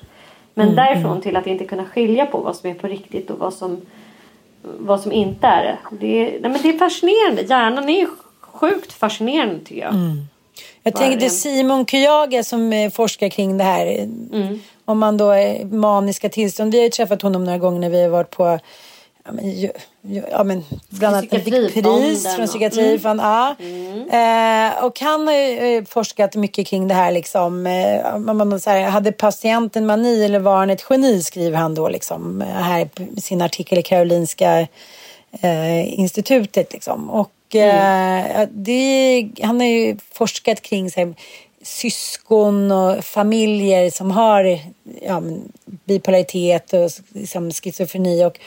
[0.53, 3.53] Men därifrån till att inte kunna skilja på vad som är på riktigt och vad
[3.53, 3.82] som,
[4.80, 5.78] vad som inte är det.
[5.99, 7.41] Det nej men det är fascinerande.
[7.41, 8.07] Hjärnan är ju
[8.41, 9.93] sjukt fascinerande tycker jag.
[10.84, 14.07] Jag tänker det är Simon Kyaga som eh, forskar kring det här.
[14.86, 16.72] Om man då är maniska tillstånd.
[16.72, 18.59] Vi har ju träffat honom några gånger när vi har varit på
[19.26, 19.70] ja, men, ju,
[20.02, 22.48] ju, ja, men, bland annat Psykiatrifonden pris från och- Mm.
[22.48, 23.26] psykiatrifonden.
[23.26, 23.56] Ja.
[24.78, 27.12] Eh, och han har ju forskat mycket kring det här.
[27.12, 31.76] Liksom, eh, man så här, hade patienten mani eller var han ett geni skriver han
[31.76, 34.68] då liksom, eh, här i sin artikel i Karolinska
[35.42, 36.74] eh, institutet.
[36.74, 37.10] Liksom.
[37.10, 41.14] Och, eh, det, han har ju forskat kring så här,
[41.64, 44.60] syskon och familjer som har
[45.02, 45.22] ja,
[45.86, 48.26] bipolaritet och liksom, schizofreni.
[48.26, 48.40] Och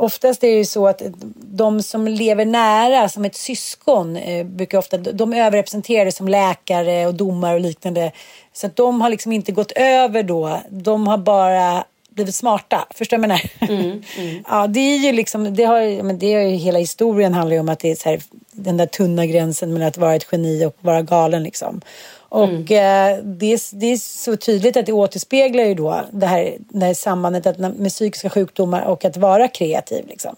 [0.00, 1.02] oftast är det ju så att
[1.36, 7.14] de som lever nära som ett syskon eh, brukar ofta, de överrepresenterade som läkare och
[7.14, 8.12] domare och liknande.
[8.52, 10.60] Så att de har liksom inte gått över då.
[10.70, 12.86] De har bara blivit smarta.
[12.90, 14.42] Förstår du vad jag menar?
[14.48, 17.60] Ja, det är ju liksom, det har, men det är ju hela historien handlar ju
[17.60, 18.20] om att det är här,
[18.52, 21.80] den där tunna gränsen mellan att vara ett geni och vara galen liksom.
[22.30, 26.56] Och eh, det, är, det är så tydligt att det återspeglar ju då det här,
[26.58, 30.06] det här sambandet att, med psykiska sjukdomar och att vara kreativ.
[30.08, 30.36] Liksom.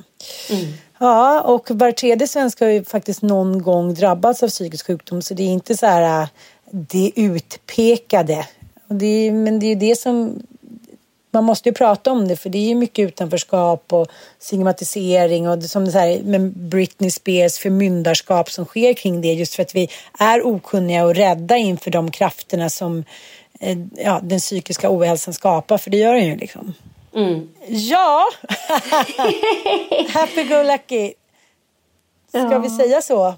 [0.99, 5.35] Ja, och var tredje svensk har ju faktiskt någon gång drabbats av psykisk sjukdom så
[5.35, 6.29] det är inte så här äh,
[6.71, 8.47] det utpekade.
[8.89, 10.43] Det är, men det är ju det som
[11.35, 14.07] man måste ju prata om det för det är ju mycket utanförskap och
[14.39, 19.33] stigmatisering och det, som det så här, med Britney Spears förmyndarskap som sker kring det
[19.33, 23.05] just för att vi är okunniga och rädda inför de krafterna som
[23.61, 26.75] eh, ja, den psykiska ohälsan skapar för det gör den ju liksom.
[27.67, 28.25] Ja!
[30.15, 31.13] Happy go lucky!
[32.29, 33.35] Ska vi säga så?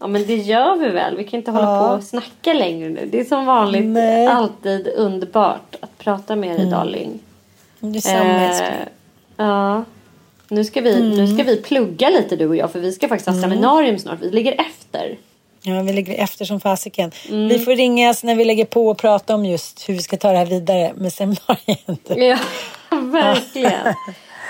[0.00, 1.16] Ja men det gör vi väl.
[1.16, 1.88] Vi kan inte hålla Ja.
[1.88, 3.08] på och snacka längre nu.
[3.12, 4.26] Det är som vanligt Nej.
[4.26, 7.20] alltid underbart att prata med dig darling.
[7.80, 8.68] Detsamma älskling.
[8.70, 8.86] Eh,
[9.36, 9.84] ja.
[10.48, 11.34] Nu ska, vi, nu Mm.
[11.34, 14.18] ska vi plugga lite du och jag för vi ska faktiskt ha seminarium snart.
[14.20, 15.18] Vi ligger efter.
[15.62, 17.10] Ja, vi ligger efter som fasiken.
[17.28, 20.32] Vi får ringas när vi lägger på och prata om just hur vi ska ta
[20.32, 22.00] det här vidare med seminariet.
[22.16, 22.38] Ja,
[23.00, 23.94] verkligen.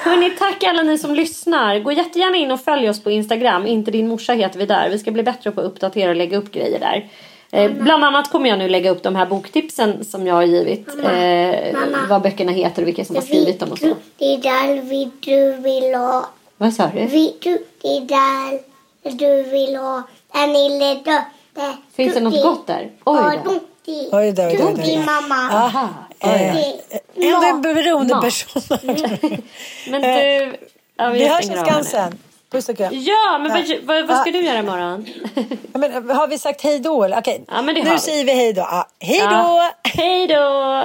[0.04, 1.78] Hörrni, tack alla ni som lyssnar.
[1.78, 3.66] Gå jättegärna in och följ oss på Instagram.
[3.66, 4.88] Inte din morsa heter vi där.
[4.90, 7.06] Vi ska bli bättre på att uppdatera och lägga upp grejer där.
[7.50, 10.88] Eh, bland annat kommer jag nu lägga upp de här boktipsen som jag har givit.
[11.04, 11.76] Eh,
[12.08, 13.94] vad böckerna heter och vilka som har skrivit dem och så.
[14.18, 16.26] Det är där vi du vill ha.
[16.56, 17.04] Vad sa du?
[17.06, 18.60] Vi, du, det är där
[19.02, 20.02] du vill ha.
[20.32, 21.22] Den lille dotter.
[21.96, 22.90] Finns det något gott där?
[23.04, 23.50] Oj Ja, då.
[24.12, 25.34] Oj då, oj då, oj mamma.
[25.52, 25.88] Aha.
[26.20, 28.62] Eh, Det- Ändå en beroende person.
[29.90, 30.56] Men du...
[30.96, 31.46] Ja, Vi hörs i.
[31.56, 32.18] Skansen.
[32.50, 32.88] Puss och kram.
[32.92, 34.32] Ja, men vad, vad, vad ska Ja.
[34.32, 35.06] du göra imorgon?
[35.72, 37.06] Ja, men, har vi sagt hej då?
[37.18, 37.98] Okej, Ja, det har nu vi.
[37.98, 38.60] säger vi hej då.
[38.60, 39.26] Ja, hej då!
[39.26, 39.70] Ja.
[39.84, 40.84] Hej då!